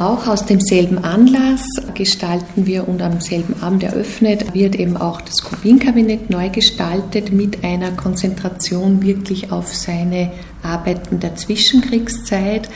Auch 0.00 0.26
aus 0.26 0.46
demselben 0.46 1.04
Anlass 1.04 1.66
gestalten 1.94 2.66
wir 2.66 2.88
und 2.88 3.02
am 3.02 3.20
selben 3.20 3.62
Abend 3.62 3.82
eröffnet 3.82 4.54
wird 4.54 4.74
eben 4.74 4.96
auch 4.96 5.20
das 5.20 5.42
Kubinkabinett 5.42 6.30
neu 6.30 6.48
gestaltet 6.48 7.30
mit 7.30 7.62
einer 7.62 7.90
Konzentration 7.90 9.02
wirklich 9.02 9.52
auf 9.52 9.74
seine 9.74 10.32
Arbeiten 10.62 11.20
der 11.20 11.36
Zwischenkriegszeit. 11.36 12.70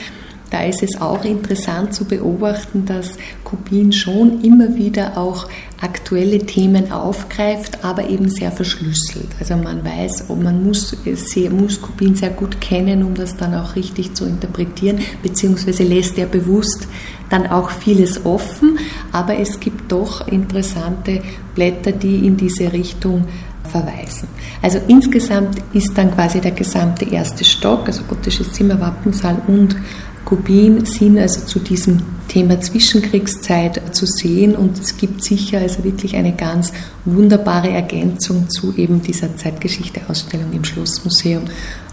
Da 0.56 0.62
ist 0.62 0.82
es 0.82 0.98
auch 1.02 1.22
interessant 1.26 1.92
zu 1.92 2.06
beobachten, 2.06 2.86
dass 2.86 3.18
Kubin 3.44 3.92
schon 3.92 4.40
immer 4.42 4.74
wieder 4.74 5.18
auch 5.18 5.48
aktuelle 5.82 6.38
Themen 6.38 6.90
aufgreift, 6.90 7.84
aber 7.84 8.08
eben 8.08 8.30
sehr 8.30 8.50
verschlüsselt. 8.50 9.28
Also 9.38 9.54
man 9.58 9.84
weiß, 9.84 10.30
man 10.30 10.64
muss, 10.64 10.96
sehr, 11.04 11.50
muss 11.50 11.82
Kubin 11.82 12.14
sehr 12.14 12.30
gut 12.30 12.58
kennen, 12.62 13.02
um 13.02 13.12
das 13.12 13.36
dann 13.36 13.54
auch 13.54 13.76
richtig 13.76 14.14
zu 14.14 14.24
interpretieren, 14.24 15.00
beziehungsweise 15.22 15.82
lässt 15.82 16.16
er 16.16 16.24
bewusst 16.24 16.88
dann 17.28 17.46
auch 17.48 17.68
vieles 17.68 18.24
offen, 18.24 18.78
aber 19.12 19.36
es 19.36 19.60
gibt 19.60 19.92
doch 19.92 20.26
interessante 20.26 21.20
Blätter, 21.54 21.92
die 21.92 22.26
in 22.26 22.38
diese 22.38 22.72
Richtung 22.72 23.26
verweisen. 23.66 24.28
Also 24.62 24.80
insgesamt 24.88 25.58
ist 25.72 25.96
dann 25.98 26.14
quasi 26.14 26.40
der 26.40 26.52
gesamte 26.52 27.04
erste 27.04 27.44
Stock, 27.44 27.86
also 27.86 28.04
gotisches 28.04 28.52
Zimmer, 28.52 28.80
Wappensaal 28.80 29.42
und 29.46 29.76
Kubin 30.26 30.84
sind 30.84 31.18
also 31.18 31.42
zu 31.42 31.60
diesem 31.60 32.02
Thema 32.26 32.60
Zwischenkriegszeit 32.60 33.94
zu 33.94 34.06
sehen 34.06 34.56
und 34.56 34.76
es 34.76 34.96
gibt 34.96 35.22
sicher 35.22 35.60
also 35.60 35.84
wirklich 35.84 36.16
eine 36.16 36.34
ganz 36.34 36.72
wunderbare 37.04 37.70
Ergänzung 37.70 38.50
zu 38.50 38.74
eben 38.76 39.00
dieser 39.00 39.36
Zeitgeschichte-Ausstellung 39.36 40.52
im 40.52 40.64
Schlossmuseum, 40.64 41.44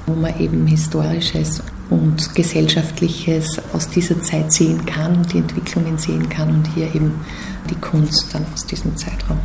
wo 0.08 0.16
man 0.16 0.38
eben 0.40 0.66
Historisches 0.66 1.62
und 1.92 2.34
Gesellschaftliches 2.34 3.62
aus 3.72 3.88
dieser 3.90 4.20
Zeit 4.24 4.52
sehen 4.52 4.84
kann 4.84 5.18
und 5.18 5.32
die 5.32 5.38
Entwicklungen 5.38 6.00
sehen 6.00 6.28
kann 6.28 6.50
und 6.50 6.68
hier 6.74 6.88
eben 6.96 7.14
die 7.70 7.76
Kunst 7.76 8.34
dann 8.34 8.48
aus 8.52 8.66
diesem 8.66 8.98
Zeitraum. 8.98 9.38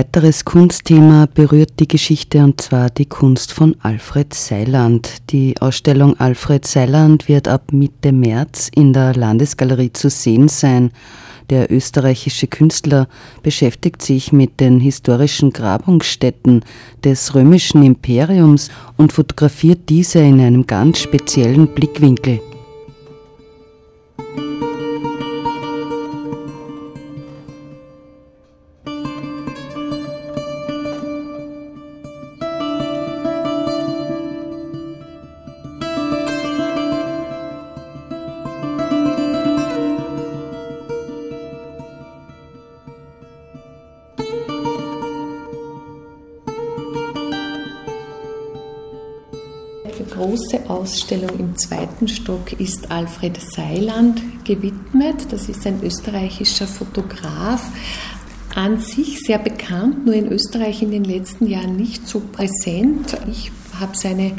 Weiteres 0.00 0.46
Kunstthema 0.46 1.26
berührt 1.26 1.74
die 1.78 1.86
Geschichte 1.86 2.38
und 2.38 2.58
zwar 2.58 2.88
die 2.88 3.04
Kunst 3.04 3.52
von 3.52 3.76
Alfred 3.82 4.32
Seiland. 4.32 5.18
Die 5.28 5.60
Ausstellung 5.60 6.18
Alfred 6.18 6.66
Seiland 6.66 7.28
wird 7.28 7.48
ab 7.48 7.70
Mitte 7.70 8.10
März 8.10 8.70
in 8.74 8.94
der 8.94 9.14
Landesgalerie 9.14 9.92
zu 9.92 10.08
sehen 10.08 10.48
sein. 10.48 10.90
Der 11.50 11.70
österreichische 11.70 12.46
Künstler 12.46 13.08
beschäftigt 13.42 14.00
sich 14.00 14.32
mit 14.32 14.58
den 14.58 14.80
historischen 14.80 15.52
Grabungsstätten 15.52 16.64
des 17.04 17.34
römischen 17.34 17.82
Imperiums 17.82 18.70
und 18.96 19.12
fotografiert 19.12 19.80
diese 19.90 20.20
in 20.20 20.40
einem 20.40 20.66
ganz 20.66 21.00
speziellen 21.00 21.66
Blickwinkel. 21.74 22.40
Zweiten 51.60 52.08
Stock 52.08 52.52
ist 52.58 52.90
Alfred 52.90 53.40
Seiland 53.40 54.22
gewidmet. 54.44 55.26
Das 55.30 55.48
ist 55.48 55.66
ein 55.66 55.82
österreichischer 55.82 56.66
Fotograf, 56.66 57.62
an 58.54 58.80
sich 58.80 59.20
sehr 59.20 59.38
bekannt, 59.38 60.06
nur 60.06 60.14
in 60.14 60.30
Österreich 60.30 60.82
in 60.82 60.90
den 60.90 61.04
letzten 61.04 61.46
Jahren 61.46 61.76
nicht 61.76 62.08
so 62.08 62.20
präsent. 62.20 63.16
Ich 63.30 63.52
habe 63.78 63.96
seine 63.96 64.36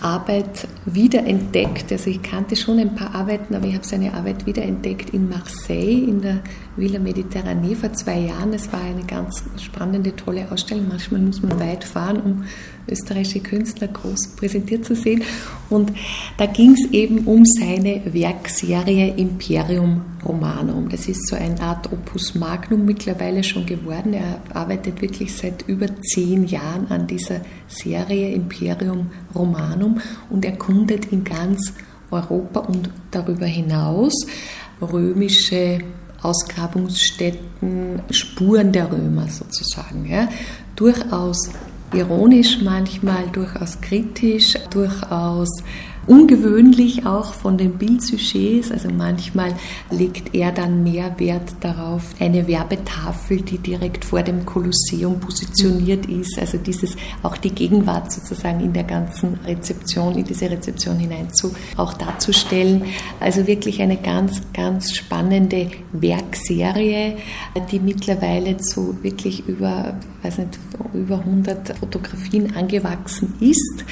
Arbeit 0.00 0.68
wiederentdeckt. 0.84 1.90
Also 1.90 2.10
ich 2.10 2.22
kannte 2.22 2.54
schon 2.54 2.78
ein 2.78 2.94
paar 2.94 3.14
Arbeiten, 3.14 3.54
aber 3.54 3.66
ich 3.66 3.74
habe 3.74 3.84
seine 3.84 4.14
Arbeit 4.14 4.46
wiederentdeckt 4.46 5.10
in 5.10 5.28
Marseille, 5.28 6.04
in 6.04 6.20
der 6.20 6.40
Villa 6.76 6.98
Mediterranee 6.98 7.74
vor 7.74 7.92
zwei 7.92 8.20
Jahren. 8.20 8.52
Es 8.52 8.72
war 8.72 8.80
eine 8.82 9.04
ganz 9.04 9.42
spannende, 9.58 10.14
tolle 10.14 10.50
Ausstellung. 10.50 10.88
Manchmal 10.88 11.22
muss 11.22 11.42
man 11.42 11.58
weit 11.58 11.84
fahren, 11.84 12.20
um 12.20 12.44
österreichische 12.88 13.40
Künstler 13.40 13.88
groß 13.88 14.36
präsentiert 14.36 14.84
zu 14.84 14.94
sehen. 14.94 15.22
Und 15.68 15.92
da 16.38 16.46
ging 16.46 16.72
es 16.72 16.90
eben 16.92 17.20
um 17.26 17.44
seine 17.44 18.02
Werkserie 18.12 19.14
Imperium 19.16 20.02
Romanum. 20.24 20.88
Das 20.88 21.08
ist 21.08 21.28
so 21.28 21.36
eine 21.36 21.60
Art 21.60 21.92
Opus 21.92 22.34
Magnum 22.34 22.84
mittlerweile 22.84 23.42
schon 23.42 23.66
geworden. 23.66 24.12
Er 24.12 24.40
arbeitet 24.54 25.00
wirklich 25.02 25.34
seit 25.34 25.68
über 25.68 25.86
zehn 26.02 26.46
Jahren 26.46 26.86
an 26.88 27.06
dieser 27.06 27.40
Serie 27.68 28.32
Imperium 28.32 29.10
Romanum 29.34 30.00
und 30.30 30.44
erkundet 30.44 31.06
in 31.06 31.24
ganz 31.24 31.72
Europa 32.10 32.60
und 32.60 32.90
darüber 33.10 33.46
hinaus 33.46 34.26
römische 34.80 35.80
Ausgrabungsstätten, 36.22 38.02
Spuren 38.10 38.72
der 38.72 38.90
Römer 38.90 39.28
sozusagen. 39.28 40.06
Ja. 40.06 40.28
Durchaus 40.74 41.50
ironisch 41.92 42.60
manchmal, 42.62 43.26
durchaus 43.32 43.80
kritisch, 43.80 44.54
durchaus 44.70 45.48
ungewöhnlich 46.06 47.06
auch 47.06 47.34
von 47.34 47.58
den 47.58 47.78
Bildsujets. 47.78 48.70
Also 48.70 48.88
manchmal 48.90 49.54
legt 49.90 50.34
er 50.34 50.52
dann 50.52 50.82
mehr 50.82 51.18
Wert 51.18 51.54
darauf, 51.60 52.14
eine 52.20 52.46
Werbetafel, 52.46 53.42
die 53.42 53.58
direkt 53.58 54.04
vor 54.04 54.22
dem 54.22 54.46
Kolosseum 54.46 55.20
positioniert 55.20 56.06
ist, 56.06 56.38
also 56.38 56.58
dieses 56.58 56.96
auch 57.22 57.36
die 57.36 57.50
Gegenwart 57.50 58.12
sozusagen 58.12 58.60
in 58.60 58.72
der 58.72 58.84
ganzen 58.84 59.34
Rezeption, 59.44 60.16
in 60.16 60.24
diese 60.24 60.50
Rezeption 60.50 60.98
hinein 60.98 61.32
zu 61.32 61.54
auch 61.76 61.94
darzustellen. 61.94 62.84
Also 63.20 63.46
wirklich 63.46 63.80
eine 63.82 63.96
ganz, 63.96 64.40
ganz 64.52 64.94
spannende 64.94 65.70
Werkserie, 65.92 67.16
die 67.70 67.80
mittlerweile 67.80 68.56
zu 68.58 68.96
wirklich 69.02 69.46
über, 69.46 69.98
weiß 70.22 70.38
nicht, 70.38 70.58
über 70.94 71.18
100 71.18 71.78
Fotografien 71.78 72.54
angewachsen 72.56 73.34
ist 73.40 73.84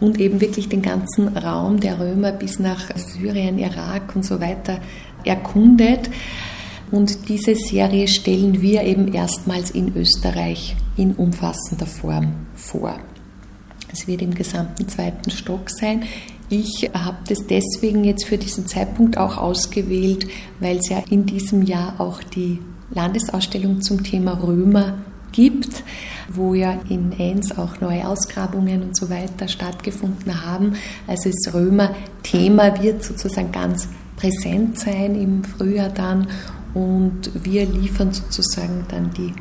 und 0.00 0.20
eben 0.20 0.40
wirklich 0.40 0.68
den 0.68 0.82
ganzen 0.82 1.36
Raum 1.36 1.80
der 1.80 1.98
Römer 1.98 2.32
bis 2.32 2.58
nach 2.58 2.90
Syrien, 2.96 3.58
Irak 3.58 4.14
und 4.14 4.24
so 4.24 4.40
weiter 4.40 4.80
erkundet. 5.24 6.10
Und 6.90 7.28
diese 7.28 7.54
Serie 7.54 8.08
stellen 8.08 8.62
wir 8.62 8.82
eben 8.82 9.12
erstmals 9.12 9.70
in 9.70 9.94
Österreich 9.94 10.76
in 10.96 11.14
umfassender 11.14 11.86
Form 11.86 12.32
vor. 12.54 12.98
Es 13.92 14.06
wird 14.06 14.22
im 14.22 14.34
gesamten 14.34 14.88
zweiten 14.88 15.30
Stock 15.30 15.70
sein. 15.70 16.04
Ich 16.50 16.90
habe 16.94 17.18
das 17.28 17.46
deswegen 17.46 18.04
jetzt 18.04 18.24
für 18.24 18.38
diesen 18.38 18.66
Zeitpunkt 18.66 19.18
auch 19.18 19.36
ausgewählt, 19.36 20.26
weil 20.60 20.78
es 20.78 20.88
ja 20.88 21.02
in 21.10 21.26
diesem 21.26 21.62
Jahr 21.62 22.00
auch 22.00 22.22
die 22.22 22.58
Landesausstellung 22.90 23.82
zum 23.82 24.02
Thema 24.02 24.32
Römer 24.42 24.98
gibt, 25.38 25.84
wo 26.28 26.52
ja 26.54 26.80
in 26.88 27.12
Enns 27.12 27.56
auch 27.56 27.80
neue 27.80 28.08
Ausgrabungen 28.08 28.82
und 28.82 28.96
so 28.96 29.08
weiter 29.08 29.46
stattgefunden 29.46 30.44
haben. 30.44 30.74
Also 31.06 31.30
das 31.30 31.54
Römer-Thema 31.54 32.82
wird 32.82 33.04
sozusagen 33.04 33.52
ganz 33.52 33.88
präsent 34.16 34.80
sein 34.80 35.14
im 35.14 35.44
Frühjahr 35.44 35.90
dann 35.90 36.26
und 36.74 37.30
wir 37.44 37.66
liefern 37.66 38.12
sozusagen 38.12 38.84
dann 38.88 39.12
die 39.12 39.32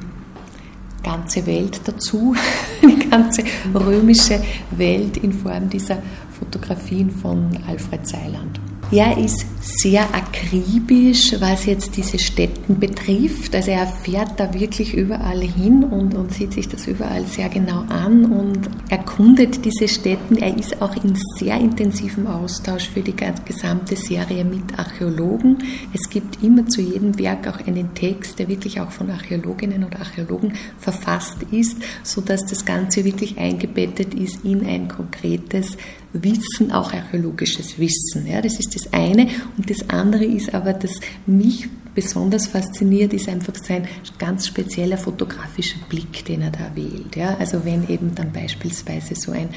ganze 1.02 1.44
Welt 1.48 1.82
dazu, 1.86 2.36
die 2.84 3.10
ganze 3.10 3.42
römische 3.74 4.40
Welt 4.70 5.18
in 5.18 5.34
Form 5.34 5.68
dieser 5.68 5.98
Fotografien 6.38 7.10
von 7.10 7.58
Alfred 7.68 8.08
Seiland. 8.08 8.60
Er 8.90 9.18
ist 9.18 9.46
sehr 9.60 10.04
akribisch, 10.16 11.36
was 11.42 11.66
jetzt 11.66 11.98
diese 11.98 12.18
Städten 12.18 12.80
betrifft. 12.80 13.54
Also 13.54 13.72
er 13.72 13.86
fährt 13.86 14.40
da 14.40 14.54
wirklich 14.54 14.94
überall 14.94 15.42
hin 15.42 15.84
und, 15.84 16.16
und 16.16 16.34
sieht 16.34 16.54
sich 16.54 16.70
das 16.70 16.88
überall 16.88 17.26
sehr 17.26 17.50
genau 17.50 17.84
an 17.90 18.32
und 18.32 18.70
erkundet 18.90 19.66
diese 19.66 19.90
Städten. 19.90 20.38
Er 20.38 20.56
ist 20.56 20.82
auch 20.82 20.96
in 21.04 21.18
sehr 21.38 21.58
intensivem 21.58 22.28
Austausch 22.28 22.88
für 22.88 23.02
die 23.02 23.14
gesamte 23.46 23.98
Serie 23.98 24.46
mit 24.46 24.80
Archäologen. 24.80 25.58
Es 25.94 26.10
gibt 26.10 26.42
immer 26.42 26.66
zu 26.68 26.80
jedem 26.80 27.20
Werk 27.20 27.46
auch 27.48 27.68
einen 27.68 27.94
Text, 27.94 28.40
der 28.40 28.48
wirklich 28.48 28.80
auch 28.80 28.92
von 28.92 29.10
Archäologinnen 29.10 29.84
oder 29.84 30.00
Archäologen 30.00 30.54
verfasst 30.80 31.40
ist, 31.52 31.76
sodass 32.04 32.46
das 32.46 32.64
Ganze 32.64 33.04
wirklich 33.04 33.38
eingebettet 33.38 34.14
ist 34.14 34.46
in 34.46 34.66
ein 34.66 34.88
konkretes 34.88 35.76
Wissen, 36.24 36.72
auch 36.72 36.94
archäologisches 36.94 37.80
Wissen. 37.80 38.28
Ja, 38.28 38.42
das 38.42 38.60
ist 38.60 38.76
das 38.76 38.94
eine. 38.94 39.28
Und 39.58 39.70
das 39.70 39.90
andere 39.90 40.26
ist 40.26 40.54
aber, 40.54 40.74
dass 40.74 41.00
mich 41.26 41.68
besonders 41.94 42.48
fasziniert, 42.48 43.14
ist 43.14 43.28
einfach 43.28 43.56
sein 43.56 43.88
ganz 44.20 44.48
spezieller 44.48 44.98
fotografischer 44.98 45.80
Blick, 45.90 46.24
den 46.26 46.44
er 46.44 46.52
da 46.52 46.72
wählt. 46.76 47.16
Ja, 47.16 47.36
also 47.38 47.66
wenn 47.66 47.90
eben 47.90 48.14
dann 48.14 48.32
beispielsweise 48.32 49.16
so 49.16 49.32
ein 49.32 49.50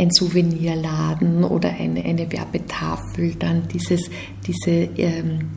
ein 0.00 0.10
Souvenirladen 0.10 1.44
oder 1.44 1.68
eine, 1.68 2.02
eine 2.02 2.32
Werbetafel, 2.32 3.34
dann 3.34 3.68
dieses, 3.68 4.10
diese 4.46 4.70
ähm, 4.70 5.50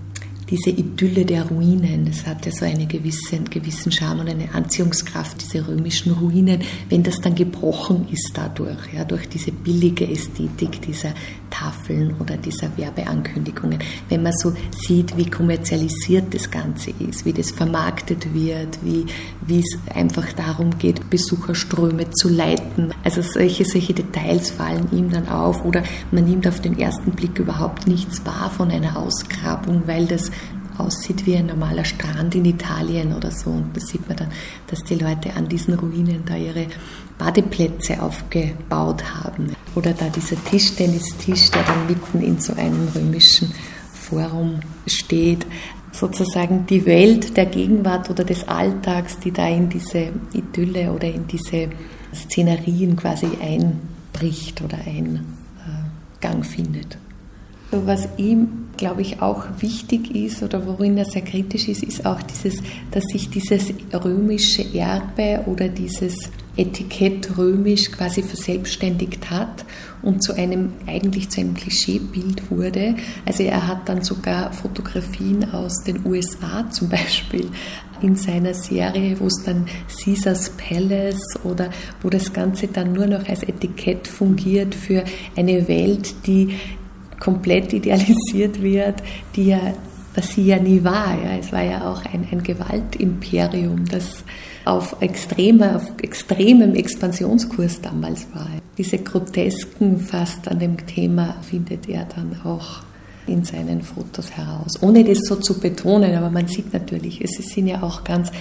diese 0.53 0.69
Idylle 0.69 1.25
der 1.25 1.47
Ruinen, 1.47 2.05
das 2.05 2.27
hatte 2.27 2.51
so 2.51 2.63
eine 2.63 2.85
gewisse, 2.85 3.37
einen 3.37 3.49
gewissen 3.49 3.91
Charme 3.91 4.19
und 4.19 4.29
eine 4.29 4.53
Anziehungskraft, 4.53 5.41
diese 5.41 5.67
römischen 5.67 6.11
Ruinen, 6.13 6.61
wenn 6.89 7.01
das 7.01 7.21
dann 7.21 7.33
gebrochen 7.33 8.07
ist 8.11 8.33
dadurch, 8.35 8.93
ja, 8.93 9.03
durch 9.03 9.27
diese 9.27 9.51
billige 9.51 10.07
Ästhetik 10.07 10.79
dieser 10.83 11.15
Tafeln 11.53 12.15
oder 12.19 12.35
dieser 12.35 12.75
Werbeankündigungen. 12.77 13.79
Wenn 14.09 14.23
man 14.23 14.33
so 14.33 14.53
sieht, 14.71 15.15
wie 15.15 15.29
kommerzialisiert 15.29 16.33
das 16.33 16.49
Ganze 16.49 16.91
ist, 16.99 17.25
wie 17.25 17.33
das 17.33 17.51
vermarktet 17.51 18.33
wird, 18.33 18.79
wie, 18.81 19.05
es 19.59 19.77
einfach 19.93 20.33
darum 20.33 20.77
geht, 20.79 21.09
Besucherströme 21.09 22.09
zu 22.11 22.29
leiten. 22.29 22.91
Also 23.03 23.21
solche, 23.21 23.65
solche 23.65 23.93
Details 23.93 24.49
fallen 24.49 24.87
ihm 24.91 25.11
dann 25.11 25.29
auf 25.29 25.63
oder 25.63 25.83
man 26.11 26.25
nimmt 26.25 26.47
auf 26.47 26.59
den 26.59 26.79
ersten 26.79 27.11
Blick 27.11 27.37
überhaupt 27.37 27.87
nichts 27.87 28.25
wahr 28.25 28.49
von 28.49 28.71
einer 28.71 28.97
Ausgrabung, 28.97 29.83
weil 29.85 30.07
das 30.07 30.31
aussieht 30.77 31.27
wie 31.27 31.35
ein 31.35 31.45
normaler 31.45 31.85
Strand 31.85 32.33
in 32.33 32.45
Italien 32.45 33.13
oder 33.13 33.29
so. 33.29 33.51
Und 33.51 33.75
da 33.77 33.79
sieht 33.79 34.07
man 34.07 34.17
dann, 34.17 34.29
dass 34.67 34.83
die 34.83 34.95
Leute 34.95 35.35
an 35.35 35.47
diesen 35.47 35.75
Ruinen 35.75 36.23
da 36.25 36.35
ihre 36.35 36.65
Badeplätze 37.19 38.01
aufgebaut 38.01 39.03
haben. 39.13 39.55
Oder 39.75 39.93
da 39.93 40.09
dieser 40.09 40.41
Tischtennistisch, 40.43 41.51
der 41.51 41.63
dann 41.63 41.87
mitten 41.87 42.21
in 42.21 42.39
so 42.39 42.53
einem 42.53 42.87
römischen 42.95 43.51
Forum 43.91 44.59
steht. 44.85 45.45
Sozusagen 45.91 46.65
die 46.65 46.85
Welt 46.85 47.37
der 47.37 47.45
Gegenwart 47.45 48.09
oder 48.09 48.23
des 48.23 48.47
Alltags, 48.47 49.19
die 49.19 49.31
da 49.31 49.47
in 49.47 49.69
diese 49.69 50.09
Idylle 50.33 50.91
oder 50.91 51.07
in 51.07 51.27
diese 51.27 51.69
Szenerien 52.13 52.95
quasi 52.95 53.27
einbricht 53.41 54.61
oder 54.61 54.79
Eingang 54.85 56.43
findet. 56.43 56.97
Was 57.71 58.07
ihm 58.17 58.63
glaube 58.77 59.01
ich, 59.01 59.21
auch 59.21 59.45
wichtig 59.59 60.15
ist 60.15 60.43
oder 60.43 60.65
worin 60.65 60.97
er 60.97 61.05
sehr 61.05 61.21
kritisch 61.21 61.67
ist, 61.67 61.83
ist 61.83 62.05
auch 62.05 62.21
dieses, 62.21 62.61
dass 62.91 63.03
sich 63.05 63.29
dieses 63.29 63.73
römische 63.93 64.63
Erbe 64.77 65.43
oder 65.45 65.69
dieses 65.69 66.29
Etikett 66.55 67.37
römisch 67.37 67.91
quasi 67.91 68.21
verselbstständigt 68.21 69.31
hat 69.31 69.65
und 70.03 70.21
zu 70.23 70.33
einem, 70.33 70.73
eigentlich 70.85 71.29
zu 71.29 71.41
einem 71.41 71.55
Klischeebild 71.55 72.51
wurde. 72.51 72.95
Also 73.25 73.43
er 73.43 73.67
hat 73.67 73.89
dann 73.89 74.03
sogar 74.03 74.53
Fotografien 74.53 75.51
aus 75.51 75.83
den 75.83 76.05
USA 76.05 76.69
zum 76.69 76.89
Beispiel 76.89 77.49
in 78.01 78.15
seiner 78.15 78.53
Serie, 78.53 79.19
wo 79.19 79.27
es 79.27 79.41
dann 79.45 79.65
Caesars 80.03 80.51
Palace 80.51 81.39
oder 81.43 81.69
wo 82.01 82.09
das 82.09 82.33
Ganze 82.33 82.67
dann 82.67 82.93
nur 82.93 83.07
noch 83.07 83.27
als 83.27 83.43
Etikett 83.43 84.07
fungiert 84.07 84.75
für 84.75 85.03
eine 85.35 85.67
Welt, 85.67 86.13
die 86.27 86.55
komplett 87.19 87.73
idealisiert 87.73 88.61
wird, 88.61 89.01
die 89.35 89.47
ja, 89.47 89.73
was 90.15 90.29
sie 90.29 90.45
ja 90.45 90.59
nie 90.59 90.83
war. 90.83 91.13
Ja. 91.23 91.37
Es 91.39 91.51
war 91.51 91.63
ja 91.63 91.89
auch 91.89 92.03
ein, 92.05 92.27
ein 92.31 92.43
Gewaltimperium, 92.43 93.85
das 93.85 94.23
auf, 94.65 94.95
extremer, 95.01 95.75
auf 95.77 95.91
extremem 96.01 96.75
Expansionskurs 96.75 97.81
damals 97.81 98.27
war. 98.33 98.47
Diese 98.77 98.97
Grotesken 98.99 99.99
fast 99.99 100.47
an 100.47 100.59
dem 100.59 100.85
Thema 100.85 101.35
findet 101.41 101.89
er 101.89 102.05
dann 102.05 102.39
auch 102.43 102.83
in 103.27 103.43
seinen 103.43 103.81
Fotos 103.81 104.31
heraus. 104.31 104.81
Ohne 104.81 105.03
das 105.03 105.19
so 105.25 105.35
zu 105.35 105.59
betonen, 105.59 106.15
aber 106.15 106.29
man 106.29 106.47
sieht 106.47 106.73
natürlich, 106.73 107.21
es 107.21 107.31
sind 107.31 107.67
ja 107.67 107.83
auch 107.83 108.03
ganz, 108.03 108.31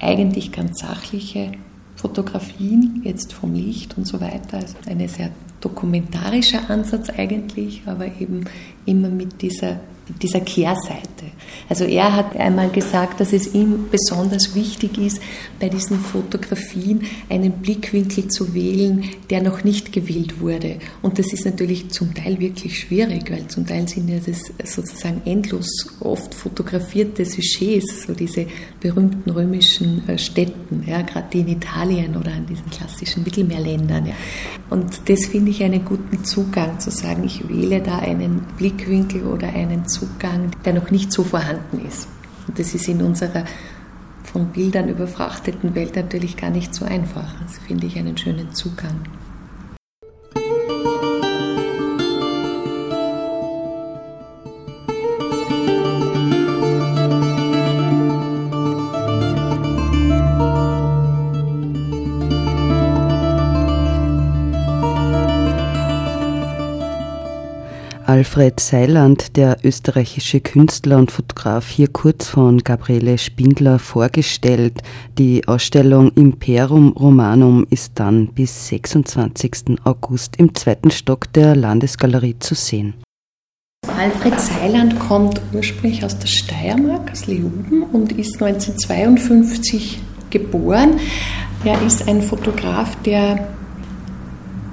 eigentlich 0.00 0.52
ganz 0.52 0.80
sachliche 0.80 1.52
Fotografien, 1.96 3.02
jetzt 3.04 3.32
vom 3.32 3.54
Licht 3.54 3.98
und 3.98 4.06
so 4.06 4.20
weiter. 4.20 4.58
Also 4.58 4.76
eine 4.86 5.08
sehr 5.08 5.30
dokumentarischer 5.60 6.70
Ansatz 6.70 7.10
eigentlich, 7.10 7.82
aber 7.86 8.06
eben 8.20 8.44
immer 8.86 9.08
mit 9.08 9.42
dieser 9.42 9.80
dieser 10.20 10.40
Kehrseite. 10.40 11.08
Also 11.68 11.84
er 11.84 12.14
hat 12.14 12.36
einmal 12.36 12.70
gesagt, 12.70 13.20
dass 13.20 13.32
es 13.32 13.54
ihm 13.54 13.86
besonders 13.90 14.54
wichtig 14.54 14.96
ist, 14.98 15.20
bei 15.60 15.68
diesen 15.68 16.00
Fotografien 16.00 17.02
einen 17.28 17.52
Blickwinkel 17.52 18.28
zu 18.28 18.54
wählen, 18.54 19.04
der 19.30 19.42
noch 19.42 19.64
nicht 19.64 19.92
gewählt 19.92 20.40
wurde. 20.40 20.76
Und 21.02 21.18
das 21.18 21.32
ist 21.32 21.44
natürlich 21.44 21.90
zum 21.90 22.14
Teil 22.14 22.38
wirklich 22.38 22.78
schwierig, 22.78 23.30
weil 23.30 23.46
zum 23.48 23.66
Teil 23.66 23.86
sind 23.86 24.08
ja 24.08 24.18
das 24.24 24.40
sozusagen 24.72 25.20
endlos 25.24 25.68
oft 26.00 26.34
fotografierte 26.34 27.24
Sujets, 27.24 28.06
so 28.06 28.14
diese 28.14 28.46
berühmten 28.80 29.30
römischen 29.30 30.08
äh, 30.08 30.18
Städten, 30.18 30.84
ja, 30.86 31.02
gerade 31.02 31.38
in 31.38 31.48
Italien 31.48 32.16
oder 32.16 32.34
in 32.34 32.46
diesen 32.46 32.70
klassischen 32.70 33.24
Mittelmeerländern. 33.24 34.06
Ja. 34.06 34.14
Und 34.70 35.08
das 35.08 35.26
finde 35.26 35.50
ich 35.50 35.62
einen 35.62 35.84
guten 35.84 36.24
Zugang, 36.24 36.78
zu 36.80 36.90
sagen, 36.90 37.24
ich 37.24 37.48
wähle 37.48 37.80
da 37.80 37.98
einen 37.98 38.40
Blickwinkel 38.56 39.24
oder 39.24 39.48
einen 39.48 39.86
Zugang 39.86 39.97
Zugang, 39.98 40.50
der 40.64 40.74
noch 40.74 40.90
nicht 40.90 41.12
so 41.12 41.24
vorhanden 41.24 41.84
ist. 41.86 42.08
Und 42.46 42.58
das 42.58 42.74
ist 42.74 42.88
in 42.88 43.02
unserer 43.02 43.44
von 44.22 44.46
Bildern 44.48 44.88
überfrachteten 44.88 45.74
Welt 45.74 45.96
natürlich 45.96 46.36
gar 46.36 46.50
nicht 46.50 46.74
so 46.74 46.84
einfach. 46.84 47.34
Das 47.42 47.58
finde 47.58 47.86
ich 47.86 47.98
einen 47.98 48.16
schönen 48.16 48.52
Zugang. 48.52 49.00
Alfred 68.18 68.58
Seiland, 68.58 69.36
der 69.36 69.58
österreichische 69.62 70.40
Künstler 70.40 70.98
und 70.98 71.12
Fotograf, 71.12 71.68
hier 71.68 71.86
kurz 71.86 72.26
von 72.26 72.58
Gabriele 72.58 73.16
Spindler 73.16 73.78
vorgestellt. 73.78 74.82
Die 75.18 75.46
Ausstellung 75.46 76.10
Imperium 76.16 76.88
Romanum 76.98 77.64
ist 77.70 77.92
dann 77.94 78.26
bis 78.26 78.66
26. 78.66 79.78
August 79.84 80.34
im 80.36 80.52
zweiten 80.52 80.90
Stock 80.90 81.32
der 81.32 81.54
Landesgalerie 81.54 82.34
zu 82.40 82.56
sehen. 82.56 82.94
Alfred 83.86 84.40
Seiland 84.40 84.98
kommt 84.98 85.40
ursprünglich 85.52 86.04
aus 86.04 86.18
der 86.18 86.26
Steiermark, 86.26 87.12
aus 87.12 87.28
Leoben 87.28 87.84
und 87.84 88.10
ist 88.10 88.42
1952 88.42 90.00
geboren. 90.30 90.98
Er 91.64 91.80
ist 91.82 92.08
ein 92.08 92.20
Fotograf, 92.20 92.96
der 93.04 93.57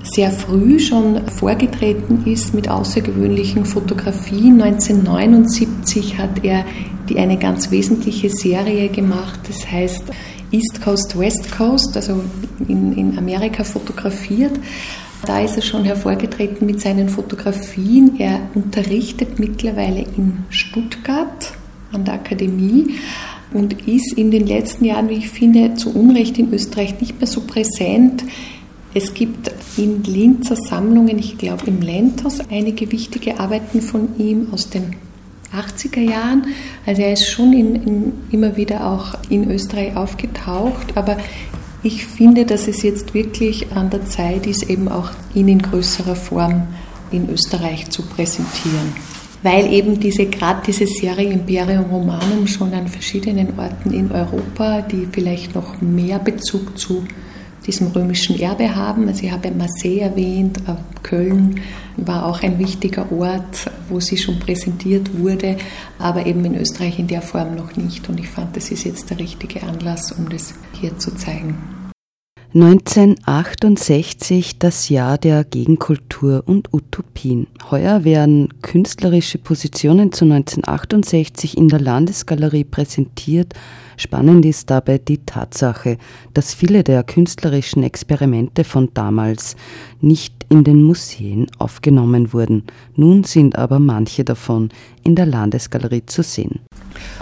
sehr 0.06 0.32
früh 0.32 0.80
schon 0.80 1.28
vorgetreten 1.28 2.26
ist 2.26 2.54
mit 2.54 2.70
außergewöhnlichen 2.70 3.66
Fotografien. 3.66 4.62
1979 4.62 6.18
hat 6.18 6.44
er 6.44 6.64
die, 7.10 7.18
eine 7.18 7.38
ganz 7.38 7.72
wesentliche 7.72 8.30
Serie 8.30 8.90
gemacht, 8.90 9.40
das 9.48 9.70
heißt 9.70 10.04
East 10.52 10.82
Coast, 10.84 11.18
West 11.18 11.52
Coast, 11.52 11.96
also 11.96 12.22
in, 12.68 12.94
in 12.94 13.18
Amerika 13.18 13.64
fotografiert. 13.64 14.54
Da 15.26 15.40
ist 15.40 15.56
er 15.56 15.64
schon 15.64 15.84
hervorgetreten 15.86 16.68
mit 16.68 16.82
seinen 16.82 17.10
Fotografien. 17.10 18.20
Er 18.20 18.42
unterrichtet 18.54 19.40
mittlerweile 19.40 20.02
in 20.02 20.44
Stuttgart 20.50 21.54
an 21.92 22.06
der 22.06 22.16
Akademie 22.16 22.96
und 23.54 23.88
ist 23.88 24.14
in 24.14 24.30
den 24.30 24.46
letzten 24.46 24.86
Jahren, 24.86 25.10
wie 25.10 25.16
ich 25.16 25.30
finde, 25.30 25.74
zu 25.76 25.96
Unrecht 25.96 26.38
in 26.38 26.54
Österreich 26.54 27.00
nicht 27.00 27.20
mehr 27.20 27.28
so 27.28 27.42
präsent. 27.42 28.24
Es 28.98 29.14
gibt 29.14 29.52
in 29.76 30.06
Linzer 30.06 30.56
Sammlungen, 30.56 31.20
ich 31.20 31.38
glaube 31.38 31.66
im 31.68 31.82
Lentos, 31.82 32.40
einige 32.50 32.94
wichtige 32.94 33.42
Arbeiten 33.42 33.82
von 33.82 34.18
ihm 34.18 34.48
aus 34.54 34.70
den 34.70 34.96
80er 35.54 36.00
Jahren. 36.00 36.48
Also 36.86 37.02
er 37.02 37.12
ist 37.12 37.28
schon 37.28 37.52
in, 37.52 37.76
in, 37.76 38.14
immer 38.32 38.56
wieder 38.56 38.88
auch 38.90 39.18
in 39.28 39.52
Österreich 39.52 39.98
aufgetaucht, 39.98 40.96
aber 40.96 41.18
ich 41.84 42.06
finde, 42.06 42.46
dass 42.46 42.70
es 42.70 42.84
jetzt 42.84 43.14
wirklich 43.14 43.70
an 43.74 43.90
der 43.90 44.06
Zeit 44.06 44.48
ist, 44.48 44.70
eben 44.70 44.88
auch 44.88 45.12
ihn 45.34 45.50
in 45.50 45.62
größerer 45.62 46.16
Form 46.16 46.66
in 47.12 47.30
Österreich 47.30 47.90
zu 47.90 48.02
präsentieren. 48.02 48.94
Weil 49.44 49.74
eben 49.74 50.00
diese, 50.00 50.26
gerade 50.26 50.62
diese 50.66 50.88
Serie 50.88 51.34
Imperium 51.34 51.84
Romanum 51.92 52.48
schon 52.48 52.74
an 52.74 52.88
verschiedenen 52.88 53.60
Orten 53.60 53.92
in 53.92 54.10
Europa, 54.10 54.84
die 54.84 55.06
vielleicht 55.12 55.54
noch 55.54 55.82
mehr 55.82 56.18
Bezug 56.18 56.80
zu 56.80 57.04
diesem 57.66 57.88
römischen 57.88 58.40
Erbe 58.40 58.76
haben. 58.76 59.08
Also 59.08 59.24
ich 59.24 59.32
habe 59.32 59.52
Marseille 59.52 60.00
erwähnt, 60.00 60.60
äh, 60.68 60.76
Köln 61.04 61.62
war 61.98 62.26
auch 62.26 62.42
ein 62.44 62.60
wichtiger 62.60 63.12
Ort, 63.12 63.72
wo 63.90 64.00
sie 64.00 64.18
schon 64.18 64.40
präsentiert 64.40 65.18
wurde, 65.18 65.58
aber 66.00 66.26
eben 66.26 66.44
in 66.46 66.56
Österreich 66.56 67.00
in 67.00 67.08
der 67.08 67.22
Form 67.22 67.56
noch 67.56 67.76
nicht. 67.76 68.08
Und 68.10 68.20
ich 68.20 68.28
fand, 68.28 68.56
das 68.56 68.72
ist 68.72 68.84
jetzt 68.84 69.10
der 69.10 69.20
richtige 69.20 69.64
Anlass, 69.64 70.12
um 70.12 70.30
das 70.30 70.54
hier 70.80 70.98
zu 70.98 71.16
zeigen. 71.16 71.85
1968 72.54 74.60
das 74.60 74.90
Jahr 74.90 75.18
der 75.18 75.44
Gegenkultur 75.44 76.44
und 76.46 76.74
Utopien. 76.74 77.48
Heuer 77.70 78.04
werden 78.04 78.50
künstlerische 78.62 79.38
Positionen 79.38 80.14
zu 80.14 80.26
1968 80.26 81.58
in 81.58 81.68
der 81.68 81.82
Landesgalerie 81.82 82.64
präsentiert. 82.64 83.54
Spannend 83.98 84.46
ist 84.46 84.70
dabei 84.70 84.98
die 84.98 85.20
Tatsache, 85.20 85.98
dass 86.34 86.54
viele 86.54 86.84
der 86.84 87.04
künstlerischen 87.04 87.84
Experimente 87.84 88.64
von 88.64 88.90
damals 88.94 89.56
nicht 90.00 90.46
in 90.50 90.64
den 90.64 90.84
Museen 90.84 91.48
aufgenommen 91.58 92.34
wurden. 92.34 92.64
Nun 92.96 93.24
sind 93.24 93.58
aber 93.58 93.80
manche 93.80 94.24
davon 94.24 94.70
in 95.04 95.16
der 95.16 95.26
Landesgalerie 95.26 96.06
zu 96.06 96.24
sehen. 96.24 96.60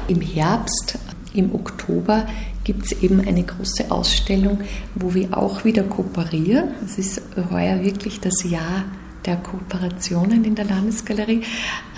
Im 0.08 0.22
Herbst 0.22 0.98
im 1.34 1.54
Oktober 1.54 2.26
gibt 2.64 2.86
es 2.86 2.92
eben 3.04 3.22
eine 3.22 3.44
große 3.44 3.92
Ausstellung, 3.92 4.60
wo 4.96 5.14
wir 5.14 5.38
auch 5.38 5.66
wieder 5.66 5.84
kooperieren. 5.84 6.70
Es 6.86 6.98
ist 6.98 7.22
heuer 7.52 7.84
wirklich 7.84 8.20
das 8.20 8.44
Jahr 8.44 8.86
der 9.26 9.38
Kooperationen 9.38 10.44
in 10.44 10.56
der 10.56 10.66
Landesgalerie. 10.66 11.42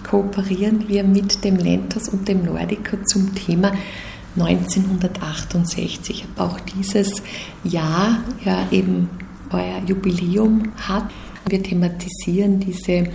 Kooperieren 0.08 0.88
wir 0.88 1.04
mit 1.04 1.44
dem 1.44 1.58
Lentos 1.58 2.10
und 2.10 2.28
dem 2.28 2.46
Nordico 2.46 2.98
zum 3.06 3.34
Thema 3.36 3.72
1968. 4.38 6.26
Auch 6.38 6.60
dieses 6.60 7.24
Jahr 7.64 8.20
ja 8.44 8.68
eben 8.72 9.10
euer 9.52 9.82
Jubiläum 9.86 10.74
hat. 10.78 11.06
Wir 11.48 11.62
thematisieren 11.62 12.60
diese 12.60 13.06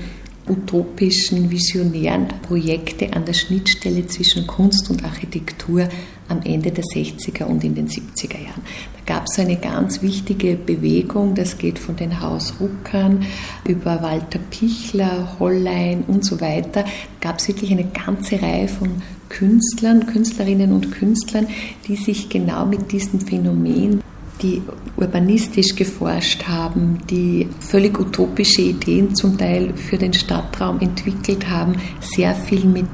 utopischen, 0.51 1.51
visionären 1.51 2.29
Projekte 2.43 3.13
an 3.13 3.25
der 3.25 3.33
Schnittstelle 3.33 4.07
zwischen 4.07 4.47
Kunst 4.47 4.91
und 4.91 5.05
Architektur 5.05 5.89
am 6.29 6.43
Ende 6.43 6.71
der 6.71 6.85
60er 6.85 7.45
und 7.45 7.65
in 7.65 7.75
den 7.75 7.89
70er 7.89 8.39
Jahren. 8.39 8.63
Da 9.05 9.15
gab 9.15 9.27
es 9.27 9.39
eine 9.39 9.57
ganz 9.57 10.03
wichtige 10.03 10.57
Bewegung, 10.57 11.35
das 11.35 11.59
geht 11.59 11.79
von 11.79 11.97
den 11.97 12.21
Hausruckern 12.21 13.25
über 13.67 14.03
Walter 14.03 14.39
Pichler, 14.51 15.37
Hollein 15.39 16.05
und 16.07 16.25
so 16.25 16.41
weiter. 16.41 16.83
Da 16.83 16.85
gab 17.21 17.39
es 17.39 17.49
wirklich 17.49 17.73
eine 17.73 17.87
ganze 17.87 18.41
Reihe 18.41 18.69
von 18.69 19.03
Künstlern, 19.29 20.07
Künstlerinnen 20.07 20.73
und 20.73 20.93
Künstlern, 20.93 21.47
die 21.87 21.97
sich 21.97 22.29
genau 22.29 22.67
mit 22.67 22.93
diesem 22.93 23.21
Phänomen 23.21 24.03
die 24.42 24.62
urbanistisch 24.96 25.74
geforscht 25.74 26.44
haben, 26.46 26.98
die 27.09 27.48
völlig 27.61 27.98
utopische 27.98 28.62
Ideen 28.62 29.14
zum 29.14 29.37
Teil 29.37 29.74
für 29.74 29.98
den 29.98 30.12
Stadtraum 30.12 30.81
entwickelt 30.81 31.48
haben, 31.48 31.76
sehr 32.00 32.35
viel 32.35 32.64
mit 32.64 32.88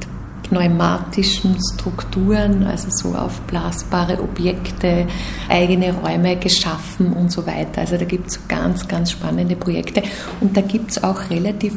pneumatischen 0.49 1.57
Strukturen, 1.75 2.63
also 2.65 2.89
so 2.91 3.17
aufblasbare 3.17 4.23
Objekte, 4.23 5.07
eigene 5.49 5.93
Räume 5.95 6.37
geschaffen 6.37 7.13
und 7.13 7.33
so 7.33 7.47
weiter. 7.47 7.81
Also 7.81 7.97
da 7.97 8.05
gibt 8.05 8.29
es 8.29 8.47
ganz, 8.49 8.87
ganz 8.87 9.11
spannende 9.11 9.57
Projekte 9.57 10.03
und 10.41 10.57
da 10.57 10.61
gibt 10.61 10.93
es 10.93 11.03
auch 11.03 11.31
relativ 11.31 11.75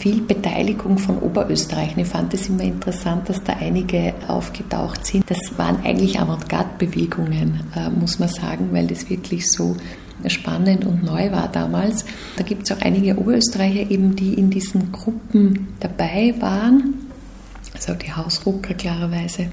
viel 0.00 0.22
Beteiligung 0.22 0.96
von 0.96 1.18
Oberösterreich. 1.18 1.94
Ich 1.94 2.06
fand 2.06 2.32
es 2.32 2.48
immer 2.48 2.62
interessant, 2.62 3.28
dass 3.28 3.44
da 3.44 3.52
einige 3.52 4.14
aufgetaucht 4.28 5.04
sind. 5.04 5.30
Das 5.30 5.38
waren 5.58 5.76
eigentlich 5.84 6.18
Avantgarde-Bewegungen, 6.18 7.60
äh, 7.76 7.90
muss 7.90 8.18
man 8.18 8.30
sagen, 8.30 8.70
weil 8.72 8.86
das 8.86 9.10
wirklich 9.10 9.50
so 9.50 9.76
spannend 10.26 10.86
und 10.86 11.04
neu 11.04 11.30
war 11.32 11.48
damals. 11.48 12.06
Da 12.36 12.44
gibt 12.44 12.62
es 12.62 12.72
auch 12.72 12.80
einige 12.80 13.18
Oberösterreicher 13.18 13.90
eben, 13.90 14.16
die 14.16 14.34
in 14.34 14.48
diesen 14.48 14.90
Gruppen 14.90 15.68
dabei 15.80 16.34
waren. 16.40 16.94
Also 17.74 17.92
die 17.92 18.10
Hausrucker 18.10 18.72
klarerweise 18.72 19.48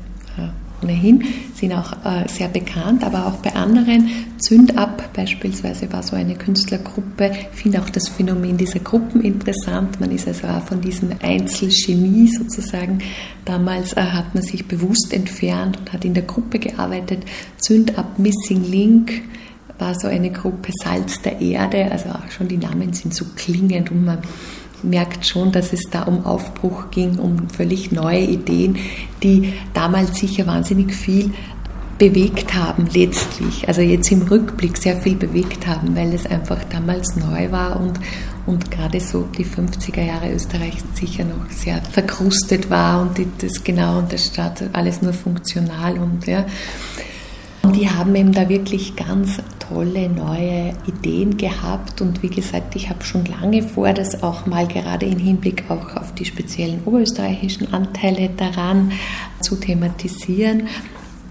ohnehin, 0.81 1.23
sind 1.53 1.73
auch 1.73 1.93
äh, 2.05 2.27
sehr 2.27 2.47
bekannt, 2.47 3.03
aber 3.03 3.27
auch 3.27 3.37
bei 3.37 3.55
anderen. 3.55 4.09
Zündab 4.37 5.13
beispielsweise 5.13 5.91
war 5.91 6.03
so 6.03 6.15
eine 6.15 6.35
Künstlergruppe. 6.35 7.31
Ich 7.51 7.61
finde 7.61 7.81
auch 7.81 7.89
das 7.89 8.09
Phänomen 8.09 8.57
dieser 8.57 8.79
Gruppen 8.79 9.21
interessant. 9.21 9.99
Man 9.99 10.11
ist 10.11 10.27
also 10.27 10.47
auch 10.47 10.61
von 10.61 10.81
diesem 10.81 11.09
Einzelchemie 11.21 12.27
sozusagen. 12.27 12.99
Damals 13.45 13.93
äh, 13.93 14.01
hat 14.01 14.33
man 14.33 14.43
sich 14.43 14.67
bewusst 14.67 15.13
entfernt 15.13 15.77
und 15.77 15.93
hat 15.93 16.05
in 16.05 16.13
der 16.13 16.23
Gruppe 16.23 16.59
gearbeitet. 16.59 17.23
Zündab, 17.57 18.19
Missing 18.19 18.63
Link 18.63 19.21
war 19.79 19.93
so 19.95 20.07
eine 20.07 20.31
Gruppe 20.31 20.71
Salz 20.83 21.21
der 21.21 21.39
Erde. 21.41 21.91
Also 21.91 22.09
auch 22.09 22.31
schon 22.31 22.47
die 22.47 22.57
Namen 22.57 22.93
sind 22.93 23.13
so 23.13 23.25
klingend 23.35 23.91
und 23.91 24.05
man 24.05 24.19
merkt 24.83 25.25
schon, 25.25 25.51
dass 25.51 25.73
es 25.73 25.83
da 25.91 26.03
um 26.03 26.25
Aufbruch 26.25 26.91
ging, 26.91 27.17
um 27.19 27.49
völlig 27.49 27.91
neue 27.91 28.21
Ideen, 28.21 28.77
die 29.23 29.53
damals 29.73 30.19
sicher 30.19 30.45
wahnsinnig 30.47 30.93
viel 30.93 31.31
bewegt 31.97 32.53
haben 32.53 32.87
letztlich, 32.93 33.67
also 33.67 33.81
jetzt 33.81 34.11
im 34.11 34.21
Rückblick 34.21 34.77
sehr 34.77 34.97
viel 34.97 35.15
bewegt 35.15 35.65
haben, 35.65 35.95
weil 35.95 36.13
es 36.13 36.25
einfach 36.25 36.63
damals 36.65 37.15
neu 37.15 37.51
war 37.51 37.79
und, 37.79 37.99
und 38.45 38.69
gerade 38.69 38.99
so 38.99 39.27
die 39.37 39.45
50er 39.45 40.03
Jahre 40.03 40.31
Österreich 40.31 40.75
sicher 40.93 41.23
noch 41.23 41.49
sehr 41.49 41.81
verkrustet 41.81 42.69
war 42.69 43.01
und 43.01 43.17
das 43.39 43.63
genau 43.63 43.97
und 43.99 44.11
der 44.11 44.19
Stadt 44.19 44.63
alles 44.73 45.01
nur 45.01 45.13
funktional 45.13 45.97
und 45.97 46.27
ja. 46.27 46.45
Und 47.63 47.75
die 47.75 47.89
haben 47.89 48.15
eben 48.15 48.33
da 48.33 48.47
wirklich 48.49 48.95
ganz 48.95 49.41
tolle 49.67 50.09
neue 50.09 50.73
Ideen 50.87 51.37
gehabt 51.37 52.01
und 52.01 52.23
wie 52.23 52.29
gesagt, 52.29 52.75
ich 52.75 52.89
habe 52.89 53.03
schon 53.03 53.25
lange 53.25 53.63
vor, 53.63 53.93
das 53.93 54.23
auch 54.23 54.45
mal 54.45 54.67
gerade 54.67 55.05
im 55.05 55.19
Hinblick 55.19 55.65
auch 55.69 55.95
auf 55.95 56.13
die 56.13 56.25
speziellen 56.25 56.81
oberösterreichischen 56.85 57.73
Anteile 57.73 58.29
daran 58.29 58.91
zu 59.41 59.55
thematisieren. 59.55 60.67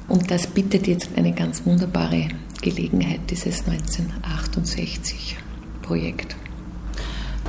Und 0.08 0.30
das 0.30 0.46
bietet 0.46 0.86
jetzt 0.86 1.10
eine 1.16 1.32
ganz 1.32 1.64
wunderbare 1.64 2.28
Gelegenheit, 2.60 3.20
dieses 3.30 3.66
1968 3.66 5.36
Projekt. 5.82 6.36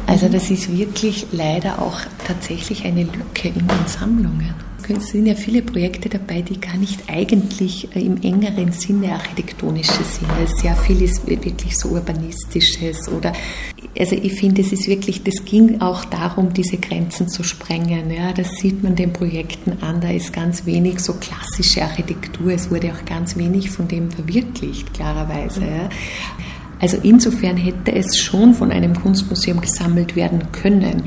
Also 0.06 0.30
das 0.30 0.50
ist 0.50 0.76
wirklich 0.76 1.28
leider 1.32 1.82
auch 1.82 2.00
tatsächlich 2.26 2.86
eine 2.86 3.04
Lücke 3.04 3.50
in 3.50 3.68
den 3.68 3.88
Sammlungen 3.88 4.67
es 4.90 5.08
sind 5.10 5.26
ja 5.26 5.36
viele 5.36 5.62
Projekte 5.62 6.08
dabei, 6.08 6.42
die 6.42 6.60
gar 6.60 6.78
nicht 6.78 7.10
eigentlich 7.10 7.94
äh, 7.96 8.00
im 8.00 8.22
engeren 8.22 8.72
Sinne 8.72 9.14
architektonische 9.14 10.04
sind. 10.04 10.30
Sehr 10.62 10.76
viel 10.76 11.02
ist 11.02 11.28
wirklich 11.28 11.78
so 11.78 11.90
urbanistisches 11.90 13.10
oder 13.10 13.34
also 13.98 14.16
ich 14.16 14.34
finde, 14.34 14.62
es 14.62 14.72
ist 14.72 14.88
wirklich, 14.88 15.24
das 15.24 15.44
ging 15.44 15.82
auch 15.82 16.06
darum, 16.06 16.54
diese 16.54 16.78
Grenzen 16.78 17.28
zu 17.28 17.44
sprengen. 17.44 18.12
Ja, 18.12 18.32
das 18.32 18.48
sieht 18.58 18.84
man 18.84 18.96
den 18.96 19.12
Projekten 19.12 19.82
an. 19.82 20.02
Da 20.02 20.12
ist 20.12 20.32
ganz 20.34 20.66
wenig 20.66 21.00
so 21.00 21.14
klassische 21.14 21.82
Architektur. 21.82 22.52
Es 22.52 22.70
wurde 22.70 22.94
auch 22.94 23.06
ganz 23.06 23.36
wenig 23.38 23.70
von 23.72 23.88
dem 23.88 24.12
verwirklicht, 24.12 24.94
klarerweise. 24.94 25.62
Ja. 25.62 25.90
Also 26.80 26.98
insofern 27.02 27.58
hätte 27.58 27.92
es 27.92 28.18
schon 28.18 28.54
von 28.54 28.72
einem 28.72 28.94
Kunstmuseum 28.94 29.62
gesammelt 29.62 30.16
werden 30.16 30.52
können 30.52 31.04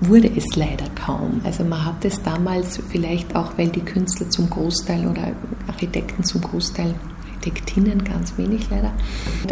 wurde 0.00 0.30
es 0.34 0.44
leider 0.56 0.86
kaum. 0.94 1.40
Also 1.44 1.64
man 1.64 1.84
hat 1.84 2.04
es 2.04 2.22
damals 2.22 2.80
vielleicht 2.88 3.34
auch, 3.36 3.52
weil 3.56 3.68
die 3.68 3.80
Künstler 3.80 4.28
zum 4.30 4.50
Großteil 4.50 5.06
oder 5.06 5.32
Architekten 5.66 6.24
zum 6.24 6.40
Großteil, 6.40 6.94
Architektinnen 7.36 8.04
ganz 8.04 8.36
wenig 8.38 8.68
leider, 8.70 8.92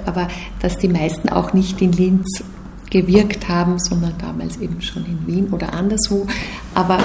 aber 0.06 0.28
dass 0.60 0.78
die 0.78 0.88
meisten 0.88 1.28
auch 1.28 1.52
nicht 1.52 1.80
in 1.82 1.92
Linz 1.92 2.42
gewirkt 2.90 3.48
haben, 3.48 3.78
sondern 3.78 4.14
damals 4.18 4.58
eben 4.58 4.80
schon 4.82 5.04
in 5.06 5.26
Wien 5.26 5.48
oder 5.52 5.72
anderswo. 5.72 6.26
Aber 6.74 6.98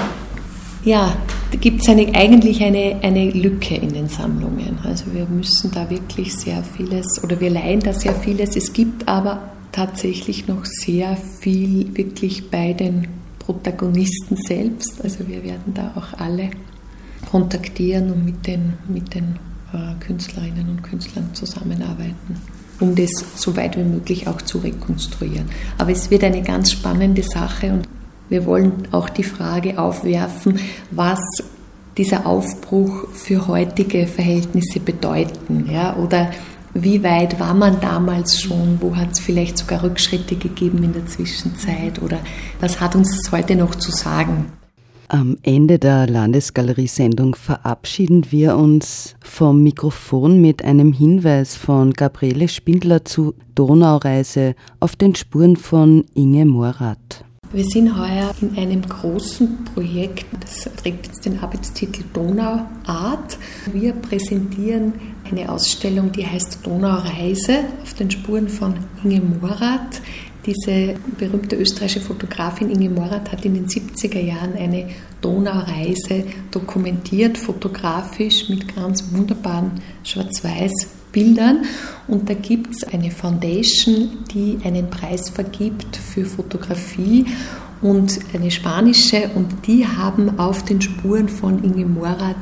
ja, 0.83 1.15
da 1.51 1.57
gibt 1.57 1.81
es 1.81 1.89
eine, 1.89 2.13
eigentlich 2.13 2.63
eine, 2.63 2.99
eine 3.01 3.31
Lücke 3.31 3.75
in 3.75 3.93
den 3.93 4.09
Sammlungen. 4.09 4.79
Also 4.83 5.05
wir 5.13 5.25
müssen 5.25 5.71
da 5.71 5.89
wirklich 5.89 6.33
sehr 6.33 6.63
vieles 6.63 7.23
oder 7.23 7.39
wir 7.39 7.49
leihen 7.49 7.79
da 7.79 7.93
sehr 7.93 8.13
vieles. 8.13 8.55
Es 8.55 8.73
gibt 8.73 9.07
aber 9.07 9.49
tatsächlich 9.71 10.47
noch 10.47 10.65
sehr 10.65 11.17
viel 11.39 11.95
wirklich 11.95 12.49
bei 12.49 12.73
den 12.73 13.07
Protagonisten 13.47 14.35
selbst. 14.35 15.01
Also 15.01 15.25
wir 15.25 15.41
werden 15.41 15.73
da 15.73 15.93
auch 15.95 16.19
alle 16.19 16.49
kontaktieren 17.31 18.11
und 18.11 18.25
mit 18.25 18.45
den, 18.45 18.73
mit 18.89 19.15
den 19.15 19.39
äh, 19.73 20.03
Künstlerinnen 20.05 20.69
und 20.69 20.83
Künstlern 20.83 21.33
zusammenarbeiten, 21.33 22.41
um 22.81 22.93
das 22.93 23.09
so 23.35 23.55
weit 23.55 23.77
wie 23.77 23.83
möglich 23.83 24.27
auch 24.27 24.41
zu 24.41 24.57
rekonstruieren. 24.57 25.45
Aber 25.77 25.91
es 25.91 26.11
wird 26.11 26.25
eine 26.25 26.41
ganz 26.41 26.73
spannende 26.73 27.23
Sache 27.23 27.71
und 27.71 27.87
wir 28.27 28.45
wollen 28.45 28.89
auch 28.91 29.07
die 29.07 29.23
Frage 29.23 29.79
aufwerfen, 29.79 30.59
was 30.91 31.21
dieser 31.97 32.25
Aufbruch 32.25 33.07
für 33.13 33.47
heutige 33.47 34.07
Verhältnisse 34.07 34.81
bedeuten, 34.81 35.69
ja, 35.71 35.95
oder 35.95 36.31
wie 36.83 37.03
weit 37.03 37.39
war 37.39 37.53
man 37.53 37.79
damals 37.81 38.39
schon? 38.39 38.77
Wo 38.81 38.95
hat 38.95 39.11
es 39.13 39.19
vielleicht 39.19 39.57
sogar 39.57 39.83
Rückschritte 39.83 40.35
gegeben 40.35 40.83
in 40.83 40.93
der 40.93 41.05
Zwischenzeit? 41.05 42.01
Oder 42.01 42.19
was 42.59 42.79
hat 42.79 42.95
uns 42.95 43.15
das 43.17 43.31
heute 43.31 43.55
noch 43.55 43.75
zu 43.75 43.91
sagen? 43.91 44.45
Am 45.09 45.37
Ende 45.41 45.79
der 45.79 46.05
Landesgalerie-Sendung 46.07 47.35
verabschieden 47.35 48.29
wir 48.29 48.57
uns 48.57 49.15
vom 49.21 49.63
Mikrofon 49.63 50.41
mit 50.41 50.65
einem 50.65 50.91
Hinweis 50.91 51.55
von 51.55 51.93
Gabriele 51.93 52.49
Spindler 52.49 53.05
zu 53.05 53.33
Donaureise 53.55 54.53
auf 54.81 54.97
den 54.97 55.15
Spuren 55.15 55.55
von 55.55 56.03
Inge 56.13 56.45
Morath. 56.45 57.23
Wir 57.53 57.63
sind 57.63 57.97
heuer 57.97 58.35
in 58.41 58.57
einem 58.57 58.81
großen 58.81 59.63
Projekt, 59.73 60.25
das 60.41 60.69
trägt 60.75 61.07
jetzt 61.07 61.25
den 61.25 61.39
Arbeitstitel 61.39 62.03
Donau 62.11 62.65
Art. 62.85 63.37
Wir 63.71 63.93
präsentieren 63.93 64.91
eine 65.31 65.49
Ausstellung, 65.49 66.11
die 66.11 66.25
heißt 66.25 66.59
Donaureise 66.63 67.59
auf 67.83 67.93
den 67.93 68.09
Spuren 68.11 68.49
von 68.49 68.75
Inge 69.03 69.21
Morath. 69.21 70.01
Diese 70.45 70.95
berühmte 71.17 71.57
österreichische 71.57 71.99
Fotografin 71.99 72.69
Inge 72.69 72.89
Morath 72.89 73.31
hat 73.31 73.43
in 73.45 73.53
den 73.53 73.67
70er 73.67 74.19
Jahren 74.19 74.53
eine 74.53 74.89
Donaureise 75.21 76.23
dokumentiert, 76.51 77.37
fotografisch 77.37 78.47
mit 78.47 78.73
ganz 78.73 79.03
wunderbaren 79.11 79.71
Schwarz-Weiß 80.03 80.87
Bildern. 81.11 81.65
Und 82.07 82.29
da 82.29 82.33
gibt 82.33 82.75
es 82.75 82.83
eine 82.83 83.11
Foundation, 83.11 84.09
die 84.33 84.59
einen 84.63 84.89
Preis 84.89 85.29
vergibt 85.29 85.97
für 85.97 86.25
Fotografie 86.25 87.25
und 87.81 88.19
eine 88.33 88.51
spanische. 88.51 89.29
Und 89.35 89.67
die 89.67 89.87
haben 89.87 90.39
auf 90.39 90.63
den 90.63 90.81
Spuren 90.81 91.27
von 91.27 91.63
Inge 91.63 91.85
Morath 91.85 92.35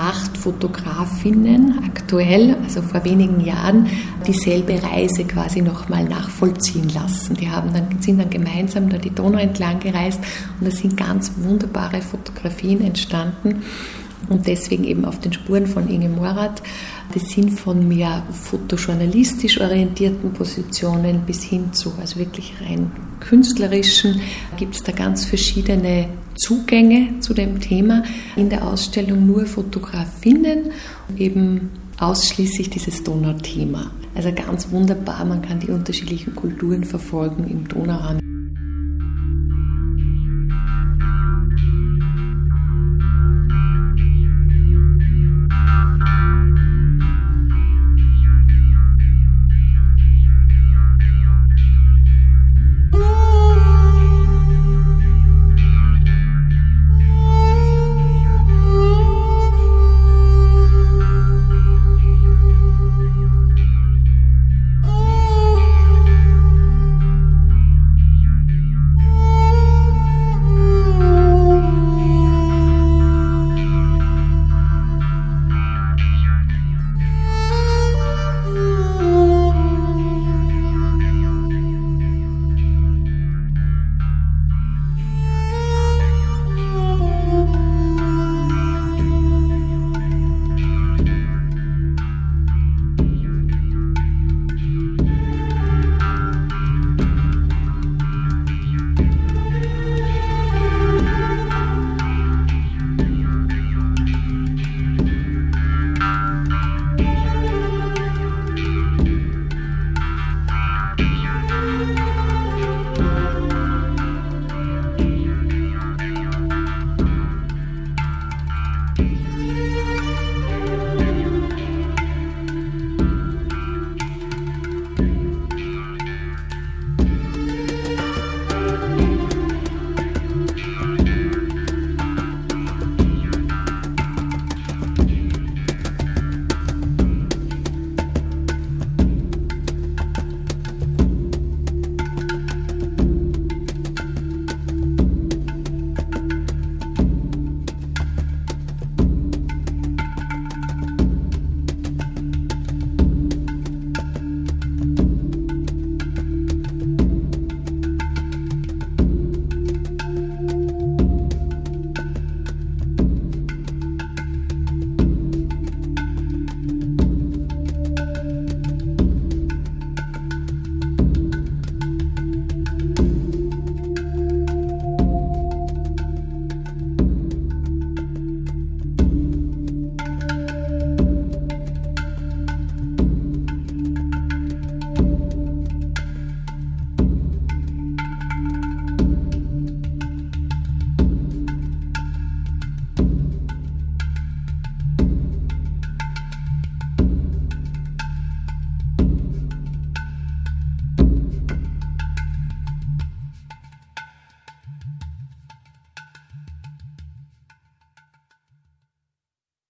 acht 0.00 0.38
Fotografinnen 0.38 1.78
aktuell, 1.84 2.56
also 2.64 2.80
vor 2.80 3.04
wenigen 3.04 3.40
Jahren, 3.40 3.86
dieselbe 4.26 4.82
Reise 4.82 5.24
quasi 5.24 5.60
nochmal 5.60 6.04
nachvollziehen 6.04 6.88
lassen. 6.88 7.34
Die 7.34 7.50
haben 7.50 7.72
dann, 7.74 8.00
sind 8.00 8.18
dann 8.18 8.30
gemeinsam 8.30 8.88
da 8.88 8.96
die 8.96 9.10
Donau 9.10 9.38
entlang 9.38 9.78
gereist 9.78 10.20
und 10.58 10.66
da 10.66 10.70
sind 10.70 10.96
ganz 10.96 11.32
wunderbare 11.36 12.00
Fotografien 12.00 12.80
entstanden 12.82 13.62
und 14.30 14.46
deswegen 14.46 14.84
eben 14.84 15.04
auf 15.04 15.20
den 15.20 15.34
Spuren 15.34 15.66
von 15.66 15.88
Inge 15.88 16.08
Morath. 16.08 16.62
Das 17.12 17.28
sind 17.28 17.58
von 17.58 17.86
mehr 17.86 18.22
fotojournalistisch 18.30 19.60
orientierten 19.60 20.32
Positionen 20.32 21.22
bis 21.26 21.42
hin 21.42 21.72
zu, 21.72 21.92
also 22.00 22.18
wirklich 22.18 22.54
rein 22.60 22.90
künstlerischen, 23.18 24.20
gibt 24.56 24.76
es 24.76 24.82
da 24.82 24.92
ganz 24.92 25.26
verschiedene 25.26 26.08
Zugänge 26.34 27.20
zu 27.20 27.34
dem 27.34 27.60
Thema. 27.60 28.02
In 28.36 28.48
der 28.48 28.66
Ausstellung 28.66 29.26
nur 29.26 29.46
Fotografinnen, 29.46 30.70
eben 31.16 31.70
ausschließlich 31.98 32.70
dieses 32.70 33.02
Donau-Thema. 33.04 33.90
Also 34.14 34.32
ganz 34.32 34.70
wunderbar, 34.70 35.24
man 35.24 35.42
kann 35.42 35.60
die 35.60 35.70
unterschiedlichen 35.70 36.34
Kulturen 36.34 36.84
verfolgen 36.84 37.48
im 37.48 37.68
Donauraum. 37.68 38.29